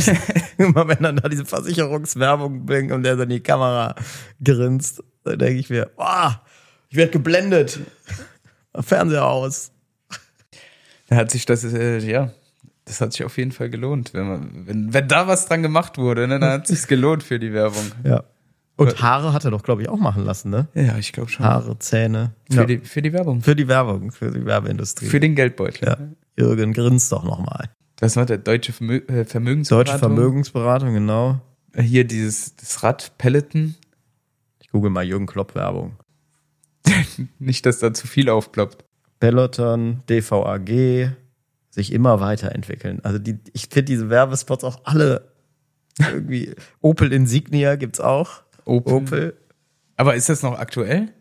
[0.59, 3.95] Immer wenn dann da diese Versicherungswerbung blinkt und der so in die Kamera
[4.43, 6.31] grinst, dann denke ich mir, oh,
[6.89, 7.81] ich werde geblendet.
[8.79, 9.73] Fernseher aus.
[11.09, 12.31] Da hat sich das, äh, ja,
[12.87, 14.15] das hat sich auf jeden Fall gelohnt.
[14.15, 17.39] Wenn, man, wenn, wenn da was dran gemacht wurde, ne, dann hat sich's gelohnt für
[17.39, 17.85] die Werbung.
[18.05, 18.25] Ja.
[18.77, 20.67] Und Haare hat er doch, glaube ich, auch machen lassen, ne?
[20.75, 21.47] Ja, ich glaube schon.
[21.47, 22.33] Haare, Zähne.
[22.51, 22.65] Für, Ja.
[22.65, 23.41] die, für die Werbung.
[23.43, 25.07] Für die Werbung, für die Werbeindustrie.
[25.07, 25.89] Für den Geldbeutel.
[25.89, 25.97] ja.
[26.37, 27.69] Jürgen grinst doch nochmal.
[27.97, 29.87] Das war der deutsche Vermö äh, Vermögensberatung.
[29.87, 31.41] Deutsche Vermögensberatung, genau.
[31.77, 33.75] Hier dieses das Rad Peloton.
[34.61, 35.97] Ich google mal Jürgen Klopp Werbung.
[37.39, 38.85] Nicht, dass da zu viel aufploppt.
[39.21, 41.13] Peloton, DVAG
[41.71, 43.01] sich immer weiterentwickeln.
[43.03, 45.33] Also die, ich finde diese Werbespots auch alle
[45.99, 46.55] irgendwie.
[46.81, 48.43] Opel Insignia gibt's auch.
[48.65, 48.95] Opel.
[48.95, 49.37] Opel.
[49.97, 51.13] Aber ist das noch aktuell?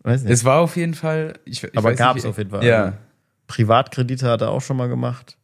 [0.00, 0.32] Weiß nicht.
[0.32, 1.34] Es war auf jeden Fall.
[1.44, 2.64] Ich, ich Aber gab's nicht, auf jeden Fall.
[2.64, 2.84] Ja.
[2.84, 2.96] Also
[3.46, 5.36] Privatkredite hat er auch schon mal gemacht.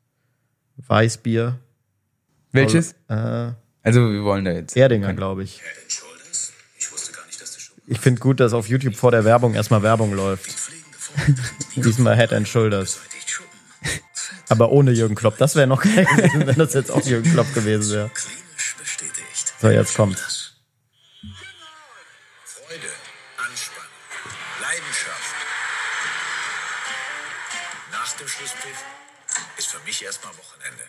[0.86, 1.58] Weißbier.
[2.52, 2.92] Welches?
[3.08, 3.52] Äh,
[3.82, 4.76] Also wir wollen da jetzt.
[4.76, 5.60] Erdinger, glaube ich.
[7.86, 10.54] Ich finde gut, dass auf YouTube vor der Werbung erstmal Werbung läuft.
[11.76, 13.00] Diesmal Head and Shoulders.
[14.48, 15.38] Aber ohne Jürgen Klopp.
[15.38, 18.10] Das wäre noch geil gewesen, wenn das jetzt auch Jürgen Klopp gewesen wäre.
[19.60, 20.37] So, jetzt kommt's.
[29.98, 30.82] Mich erstmal Wochenende.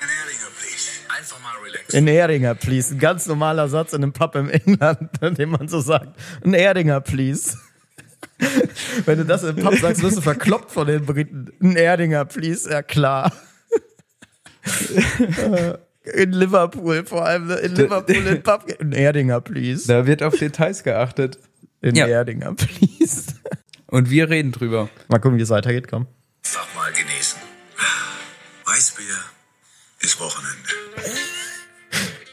[0.00, 0.90] Ein Erdinger, please.
[1.18, 1.98] Einfach mal relaxen.
[1.98, 2.94] In Erdinger, please.
[2.94, 6.18] Ein ganz normaler Satz in einem Pub im Inland, den man so sagt.
[6.44, 7.56] Ein Erdinger, please.
[9.04, 11.52] Wenn du das im Pub sagst, wirst du verkloppt von den Briten.
[11.62, 12.70] Ein Erdinger, please.
[12.70, 13.32] Ja, klar.
[16.02, 17.56] In Liverpool, vor allem ne?
[17.56, 18.64] in Liverpool in Pub.
[18.80, 19.86] Ein Erdinger, please.
[19.86, 21.38] Da wird auf Details geachtet.
[21.82, 22.06] In Ja.
[22.06, 23.34] Erdinger, please.
[23.86, 24.88] Und wir reden drüber.
[25.08, 26.06] Mal gucken, wie es weitergeht, komm.
[26.42, 27.19] Einfach mal genießen.
[28.70, 29.16] Weißbier
[30.00, 30.68] ist Wochenende.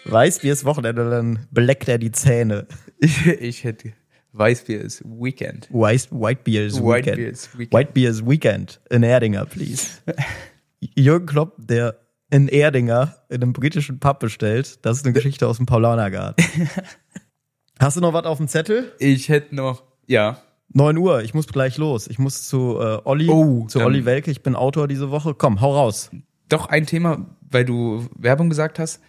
[0.05, 2.67] Weißbier ist Wochenende, dann beleckt er die Zähne.
[2.99, 3.93] Ich, ich hätte.
[4.33, 5.67] Weißbier ist Weekend.
[5.71, 7.17] White, Whitebeer is White Weekend.
[7.17, 7.73] Beer is Weekend.
[7.73, 8.79] Whitebeer is Weekend.
[8.91, 9.87] In Erdinger, please.
[10.79, 11.97] Jürgen Klopp, der
[12.29, 16.45] in Erdinger in einem britischen Pub bestellt, das ist eine Geschichte aus dem Paulanergarten.
[17.79, 18.93] Hast du noch was auf dem Zettel?
[18.99, 19.81] Ich hätte noch.
[20.05, 20.39] Ja.
[20.73, 22.07] 9 Uhr, ich muss gleich los.
[22.07, 25.33] Ich muss zu äh, Olli, Oh, zu Olli Welke, ich bin Autor diese Woche.
[25.33, 26.11] Komm, hau raus.
[26.49, 29.01] Doch ein Thema, weil du Werbung gesagt hast,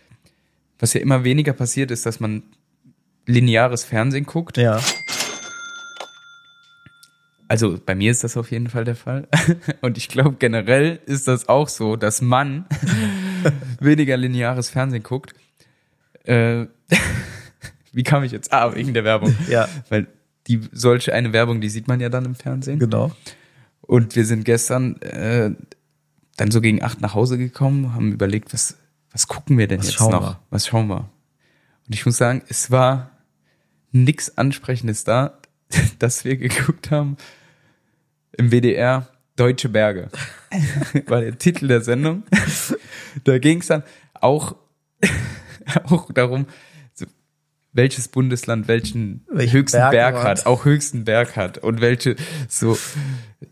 [0.78, 2.42] was ja immer weniger passiert, ist, dass man
[3.26, 4.56] lineares Fernsehen guckt.
[4.56, 4.80] Ja.
[7.48, 9.26] Also bei mir ist das auf jeden Fall der Fall.
[9.80, 12.66] Und ich glaube, generell ist das auch so, dass man
[13.80, 15.32] weniger lineares Fernsehen guckt.
[16.24, 16.66] Äh,
[17.92, 18.52] wie kam ich jetzt?
[18.52, 19.34] Ah, wegen der Werbung.
[19.48, 19.68] Ja.
[19.88, 20.08] Weil
[20.46, 22.78] die solche eine Werbung, die sieht man ja dann im Fernsehen.
[22.78, 23.12] Genau.
[23.80, 25.52] Und wir sind gestern äh,
[26.38, 28.78] dann so gegen acht nach Hause gekommen, haben überlegt, was,
[29.12, 30.22] was gucken wir denn Was jetzt noch?
[30.22, 30.40] wir?
[30.50, 31.10] Was schauen wir?
[31.86, 33.10] Und ich muss sagen, es war
[33.90, 35.38] nix Ansprechendes da,
[35.98, 37.16] dass wir geguckt haben
[38.32, 40.10] im WDR Deutsche Berge.
[41.06, 42.22] war der Titel der Sendung.
[43.24, 43.82] Da ging es dann
[44.14, 44.56] auch,
[45.84, 46.46] auch darum,
[47.72, 50.24] welches Bundesland welchen Welchen höchsten Berg Berg, hat.
[50.24, 52.16] hat, auch höchsten Berg hat und welche
[52.48, 52.76] so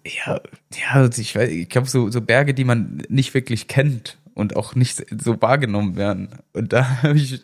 [0.05, 0.41] ja
[0.75, 4.75] ja ich weiß ich glaube so so Berge die man nicht wirklich kennt und auch
[4.75, 7.43] nicht so wahrgenommen werden und da habe ich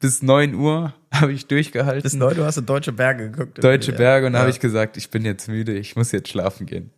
[0.00, 3.62] bis 9 Uhr habe ich durchgehalten Bis 9 Uhr hast du Deutsche Berge geguckt.
[3.62, 4.42] Deutsche Berge und da Ja.
[4.42, 6.90] habe ich gesagt ich bin jetzt müde ich muss jetzt schlafen gehen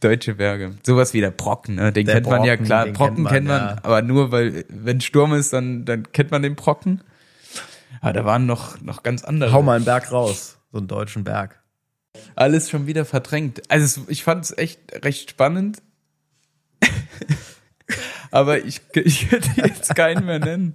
[0.00, 1.92] Deutsche Berge sowas wie der Brocken ne?
[1.92, 3.76] den Der kennt man ja Brocken, klar Brocken kennt man, kennt man ja.
[3.82, 7.02] aber nur weil wenn Sturm ist dann dann kennt man den Brocken
[8.00, 10.58] aber da waren noch noch ganz andere Hau mal einen Berg raus.
[10.72, 11.60] So einen deutschen Berg.
[12.36, 13.62] alles schon wieder verdrängt.
[13.70, 15.82] Also es, ich fand es echt recht spannend.
[18.30, 20.74] Aber ich, ich könnte jetzt keinen mehr nennen.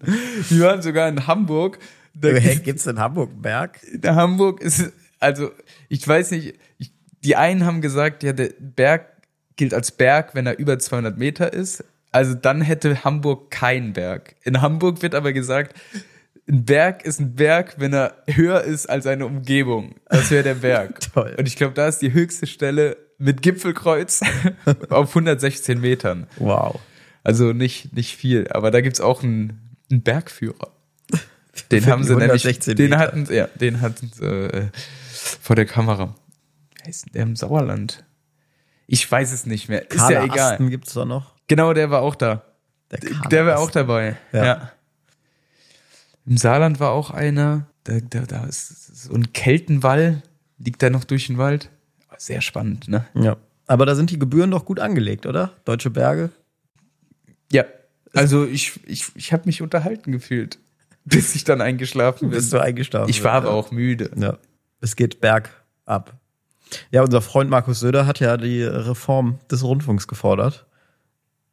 [0.49, 1.79] Wir waren sogar in Hamburg.
[2.13, 3.79] Da gibt- gibt's in Hamburg einen Berg?
[3.83, 5.51] in Hamburg ist, also
[5.89, 6.91] ich weiß nicht, ich,
[7.23, 9.07] die einen haben gesagt, ja, der Berg
[9.55, 11.83] gilt als Berg, wenn er über 200 Meter ist.
[12.11, 14.35] Also dann hätte Hamburg keinen Berg.
[14.43, 15.77] In Hamburg wird aber gesagt,
[16.47, 19.95] ein Berg ist ein Berg, wenn er höher ist als eine Umgebung.
[20.09, 20.99] Das wäre der Berg.
[21.13, 21.35] Toll.
[21.37, 24.21] Und ich glaube, da ist die höchste Stelle mit Gipfelkreuz
[24.89, 26.27] auf 116 Metern.
[26.37, 26.79] Wow.
[27.23, 28.47] Also nicht, nicht viel.
[28.51, 30.71] Aber da gibt's auch einen, einen Bergführer.
[31.71, 32.99] Den Für haben sie nämlich, 116 den Meter.
[33.01, 34.67] hatten, ja, den hatten sie äh,
[35.41, 36.13] vor der Kamera.
[36.77, 38.03] Wie heißt denn der im Sauerland?
[38.87, 39.89] Ich weiß es nicht mehr.
[39.89, 40.51] Ist Karl ja egal.
[40.51, 41.33] Asten gibt's da noch.
[41.47, 42.43] Genau, der war auch da.
[42.91, 43.65] Der, Karl Der war Asten.
[43.65, 44.15] auch dabei.
[44.31, 44.45] Ja.
[44.45, 44.71] Ja.
[46.25, 47.67] Im Saarland war auch einer.
[47.83, 50.23] Da, da, da ist so ein Keltenwall.
[50.57, 51.69] Liegt da noch durch den Wald.
[52.17, 53.05] Sehr spannend, ne?
[53.13, 53.37] Ja.
[53.67, 55.51] Aber da sind die Gebühren doch gut angelegt, oder?
[55.65, 56.31] Deutsche Berge.
[57.51, 57.65] Ja.
[58.13, 60.59] Also ich, ich, ich habe mich unterhalten gefühlt,
[61.05, 62.37] bis ich dann eingeschlafen bin.
[62.37, 63.09] Bist du eingeschlafen?
[63.09, 63.53] Ich war aber ja.
[63.53, 64.11] auch müde.
[64.15, 64.37] Ja.
[64.81, 66.13] Es geht bergab.
[66.91, 70.65] Ja, unser Freund Markus Söder hat ja die Reform des Rundfunks gefordert.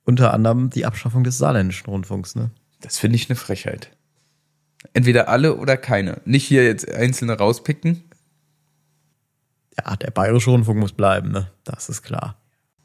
[0.04, 2.50] Unter anderem die Abschaffung des saarländischen Rundfunks, ne?
[2.80, 3.90] Das finde ich eine Frechheit.
[4.94, 6.20] Entweder alle oder keine.
[6.24, 8.04] Nicht hier jetzt einzelne rauspicken.
[9.78, 11.50] Ja, der bayerische Rundfunk muss bleiben, ne?
[11.64, 12.36] Das ist klar.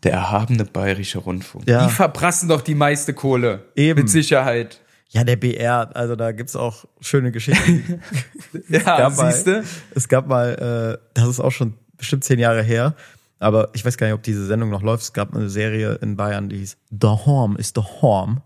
[0.03, 1.67] Der erhabene bayerische Rundfunk.
[1.67, 1.85] Ja.
[1.85, 3.65] Die verprassen doch die meiste Kohle.
[3.75, 4.01] Eben.
[4.01, 4.79] Mit Sicherheit.
[5.09, 8.01] Ja, der BR, also da gibt's auch schöne Geschichten.
[8.69, 9.63] Ja, gab mal- siehst du?
[9.95, 12.95] Es gab mal, äh, das ist auch schon bestimmt zehn Jahre her,
[13.39, 15.03] Aber ich weiß gar nicht, ob diese Sendung noch läuft.
[15.03, 18.41] Es gab eine Serie in Bayern, die hieß The Horm is the Horm.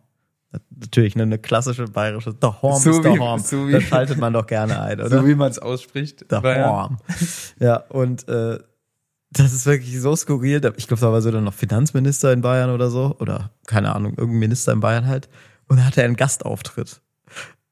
[0.82, 3.40] Natürlich eine, eine klassische bayerische The Horm So is the wie- Horm.
[3.40, 5.10] so wie- das schaltet man doch gerne ein, oder?
[5.22, 6.26] So wie man es ausspricht.
[6.30, 6.70] The Bayern.
[6.70, 6.98] Horm.
[7.60, 8.60] Ja, und äh,
[9.32, 10.60] das ist wirklich so skurril.
[10.78, 13.16] Ich glaube, da war so dann noch Finanzminister in Bayern oder so.
[13.20, 15.30] Oder keine Ahnung, irgendein Minister in Bayern halt.
[15.68, 17.00] Und da hatte er einen Gastauftritt.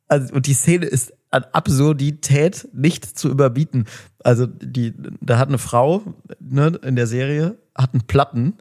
[0.07, 3.85] Also, und die Szene ist an Absurdität nicht zu überbieten.
[4.23, 6.01] Also, die, da hat eine Frau
[6.39, 8.53] ne, in der Serie, hat einen Platten.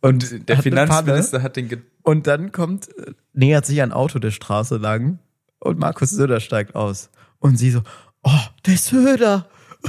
[0.00, 1.68] Und der hat eine Finanzminister hat den
[2.04, 5.18] Und dann kommt, äh, nähert sich ein Auto der Straße lang
[5.58, 7.10] und Markus Söder steigt aus.
[7.38, 7.80] Und sie so,
[8.22, 9.48] oh, der Söder.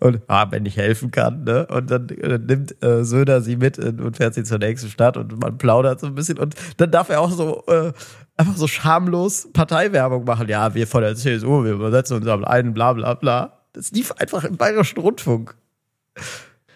[0.00, 1.66] Und ah, wenn ich helfen kann, ne?
[1.68, 5.16] Und dann äh, nimmt äh, Söder sie mit in, und fährt sie zur nächsten Stadt
[5.16, 6.38] und man plaudert so ein bisschen.
[6.38, 7.92] Und dann darf er auch so äh,
[8.36, 10.48] einfach so schamlos Parteiwerbung machen.
[10.48, 13.60] Ja, wir von der CSU, wir übersetzen uns am einen, bla bla bla.
[13.72, 15.54] Das lief einfach im Bayerischen Rundfunk.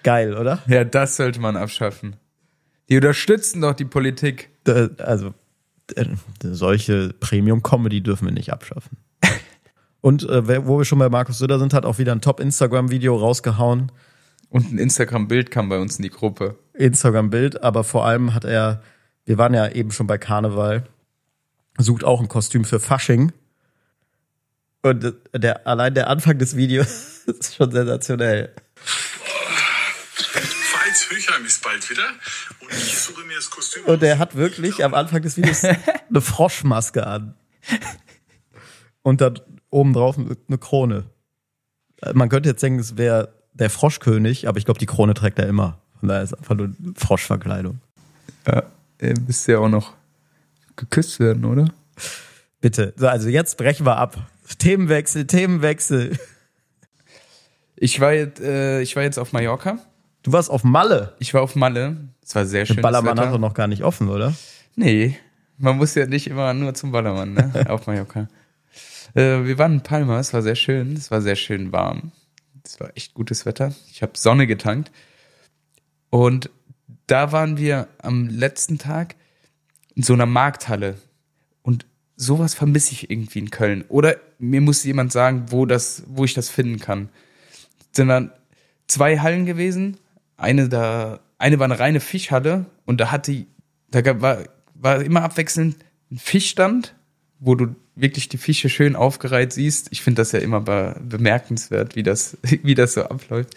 [0.05, 0.61] Geil, oder?
[0.67, 2.17] Ja, das sollte man abschaffen.
[2.89, 4.51] Die unterstützen doch die Politik.
[4.67, 5.35] Äh, also
[5.95, 6.07] äh,
[6.43, 8.99] solche Premium-Comedy dürfen wir nicht abschaffen.
[10.01, 13.91] Und äh, wo wir schon bei Markus Söder sind, hat auch wieder ein Top-Instagram-Video rausgehauen.
[14.49, 16.57] Und ein Instagram-Bild kam bei uns in die Gruppe.
[16.75, 18.83] Instagram-Bild, aber vor allem hat er,
[19.25, 20.85] wir waren ja eben schon bei Karneval,
[21.79, 23.33] sucht auch ein Kostüm für Fasching.
[24.83, 28.51] Und äh, der, allein der Anfang des Videos ist schon sensationell.
[30.95, 32.09] Pfalz Höchheim ist bald wieder
[32.61, 33.85] und ich suche mir das Kostüm.
[33.85, 37.35] Und er hat wirklich am Anfang des Videos eine Froschmaske an.
[39.03, 39.35] Und da
[39.71, 41.05] oben drauf eine Krone.
[42.13, 45.49] Man könnte jetzt denken, es wäre der Froschkönig, aber ich glaube, die Krone trägt er
[45.49, 45.81] immer.
[45.99, 47.81] Von daher ist es einfach nur Froschverkleidung.
[48.47, 48.63] Ja,
[48.99, 49.95] er müsste ja auch noch
[50.77, 51.73] geküsst werden, oder?
[52.61, 52.95] Bitte.
[52.97, 54.17] So, also jetzt brechen wir ab.
[54.59, 56.19] Themenwechsel, Themenwechsel.
[57.77, 59.79] Ich war jetzt, äh, ich war jetzt auf Mallorca.
[60.25, 61.15] Du warst auf Malle.
[61.19, 61.97] Ich war auf Malle.
[62.23, 62.77] Es war sehr schön.
[62.77, 64.35] Der Ballermann hat doch noch gar nicht offen, oder?
[64.75, 65.17] Nee,
[65.59, 67.67] man muss ja nicht immer nur zum Ballermann, ne?
[67.69, 68.29] auf Mallorca.
[69.15, 72.11] Äh, wir waren in Palma, es war sehr schön, es war sehr schön warm.
[72.65, 73.75] Es war echt gutes Wetter.
[73.91, 74.91] Ich habe Sonne getankt.
[76.09, 76.49] Und
[77.07, 79.17] da waren wir am letzten Tag
[79.95, 80.97] in so einer Markthalle.
[81.63, 81.85] Und
[82.17, 83.85] sowas vermisse ich irgendwie in Köln.
[83.89, 87.11] Oder mir muss jemand sagen, wo das, wo ich das finden kann.
[87.91, 88.33] Es sind dann
[88.89, 89.99] zwei Hallen gewesen.
[90.37, 93.47] Eine da, eine war eine reine Fischhalle und da hatte,
[93.91, 94.39] da gab- war,
[94.75, 95.77] war immer abwechselnd
[96.11, 96.95] ein Fischstand,
[97.39, 99.89] wo du wirklich die Fische schön aufgereiht siehst.
[99.93, 103.55] Ich finde das ja immer be bemerkenswert, wie das, wie das so abläuft.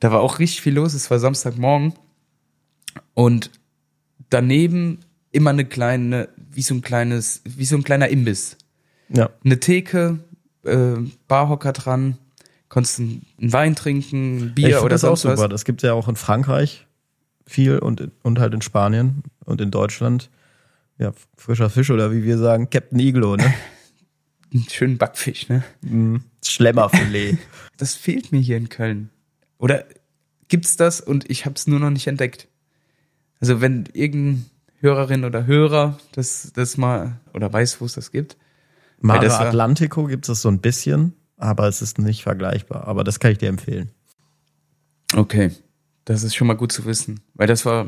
[0.00, 0.94] Da war auch richtig viel los.
[0.94, 1.94] Es war Samstagmorgen
[3.14, 3.50] und
[4.28, 5.00] daneben
[5.32, 8.56] immer eine kleine, wie so ein kleines, wie so ein kleiner Imbiss.
[9.08, 9.30] Ja.
[9.44, 10.18] Eine Theke,
[10.64, 10.94] äh,
[11.28, 12.18] Barhocker dran,
[12.70, 15.44] konntest einen Wein trinken, ein Bier ich oder das auch sonst super.
[15.44, 15.50] was.
[15.50, 16.86] Das gibt ja auch in Frankreich
[17.46, 20.30] viel und, und halt in Spanien und in Deutschland.
[20.96, 23.52] Ja, frischer Fisch oder wie wir sagen, Captain Iglo, ne?
[24.52, 25.62] Einen schönen Backfisch, ne?
[26.42, 27.38] Schlemmerfilet.
[27.76, 29.08] Das fehlt mir hier in Köln.
[29.56, 29.86] Oder
[30.48, 32.46] gibt's das und ich habe es nur noch nicht entdeckt?
[33.40, 34.50] Also wenn irgendein
[34.80, 38.36] Hörerin oder Hörer das, das mal oder weiß, wo es das gibt.
[39.00, 42.86] Mare das Atlantico gibt es so ein bisschen, aber es ist nicht vergleichbar.
[42.86, 43.90] Aber das kann ich dir empfehlen.
[45.14, 45.50] Okay,
[46.04, 47.86] das ist schon mal gut zu wissen, weil das war,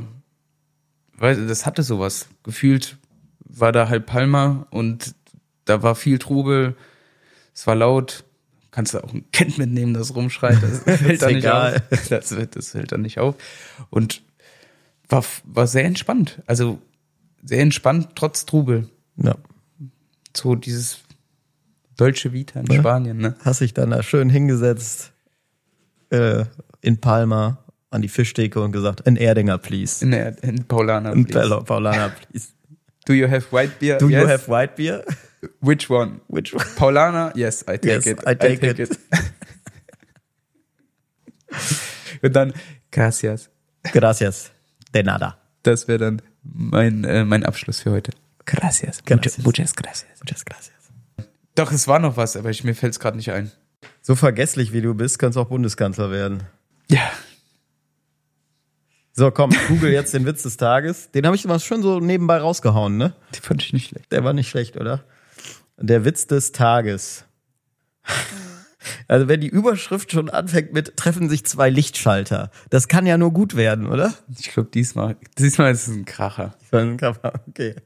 [1.16, 2.26] weil das hatte sowas.
[2.42, 2.98] Gefühlt
[3.44, 5.14] war da halt Palma und
[5.64, 6.76] da war viel Trubel,
[7.54, 8.24] es war laut.
[8.72, 11.82] Kannst du auch ein Kind mitnehmen, das rumschreit, das fällt da Ist nicht egal.
[11.90, 12.08] auf.
[12.08, 13.34] Das, wird- das fällt da nicht auf.
[13.90, 14.22] Und
[15.08, 16.42] war, war sehr entspannt.
[16.46, 16.80] Also
[17.44, 18.88] sehr entspannt, trotz Trubel.
[19.16, 19.36] Ja.
[20.34, 21.00] So dieses
[22.02, 22.80] Dolce Vita in Ja.
[22.80, 23.34] Spanien, ne?
[23.44, 25.12] Hast dich dann da schön hingesetzt
[26.10, 26.44] äh,
[26.80, 27.58] in Palma
[27.90, 30.04] an die Fischtheke und gesagt, ein Erdinger, please.
[30.04, 31.10] In, der, in Paulana.
[31.12, 31.38] Ein please.
[31.48, 32.48] Paula- Paulana, please.
[33.06, 33.98] Do you have white beer?
[33.98, 34.28] Do you Yes.
[34.28, 35.04] have white beer?
[35.60, 36.20] Which one?
[36.28, 36.64] Which one?
[36.76, 37.32] Paulana?
[37.36, 38.20] Yes, I take Yes, it.
[38.26, 38.90] I take it.
[42.22, 42.52] Und dann,
[42.90, 43.50] gracias.
[43.92, 44.52] Gracias.
[44.94, 45.36] De nada.
[45.64, 48.12] Das wäre dann mein, äh, mein Abschluss für heute.
[48.46, 49.02] Gracias.
[49.04, 49.38] Gracias.
[49.44, 50.08] Muchas gracias.
[50.20, 50.81] Muchas gracias.
[51.54, 53.50] Doch, es war noch was, aber ich, mir fällt es gerade nicht ein.
[54.00, 56.44] So vergesslich wie du bist, kannst du auch Bundeskanzler werden.
[56.88, 57.10] Ja.
[59.12, 61.10] So, komm, google jetzt den Witz des Tages.
[61.10, 63.14] Den habe ich mal schon so nebenbei rausgehauen, ne?
[63.34, 64.10] Die fand ich nicht schlecht.
[64.10, 65.04] Der war nicht schlecht, oder?
[65.76, 67.24] Der Witz des Tages.
[69.06, 73.32] Also wenn die Überschrift schon anfängt mit treffen sich zwei Lichtschalter, das kann ja nur
[73.32, 74.14] gut werden, oder?
[74.38, 76.56] Ich glaube, diesmal, diesmal ist es ein Kracher.
[77.48, 77.76] Okay.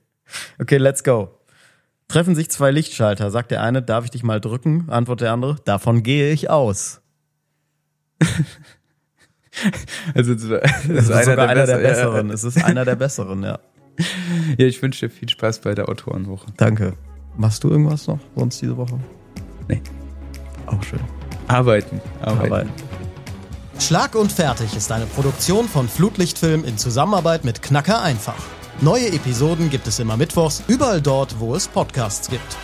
[0.59, 1.36] Okay, let's go.
[2.09, 4.89] Treffen sich zwei Lichtschalter, sagt der eine, darf ich dich mal drücken?
[4.89, 7.01] Antwortet der andere, davon gehe ich aus.
[10.15, 12.31] Also das ist, Das ist sogar einer der, besser- besseren.
[12.31, 13.59] Es ist einer der besseren, ja.
[13.99, 14.05] Ja,
[14.59, 16.47] ja, ich wünsche dir viel Spaß bei der Autorenwoche.
[16.59, 16.93] Danke.
[17.39, 19.01] Machst du irgendwas noch sonst diese Woche?
[19.69, 19.81] Nee.
[20.67, 21.01] Auch schön.
[21.49, 22.03] Arbeiten.
[22.21, 22.53] Arbeiten.
[22.53, 22.65] Aber
[23.81, 28.37] Schlag und Fertig ist eine Produktion von Flutlichtfilm in Zusammenarbeit mit Knacker einfach.
[28.83, 32.57] Neue Episoden gibt es immer mittwochs, überall dort, wo es Podcasts gibt.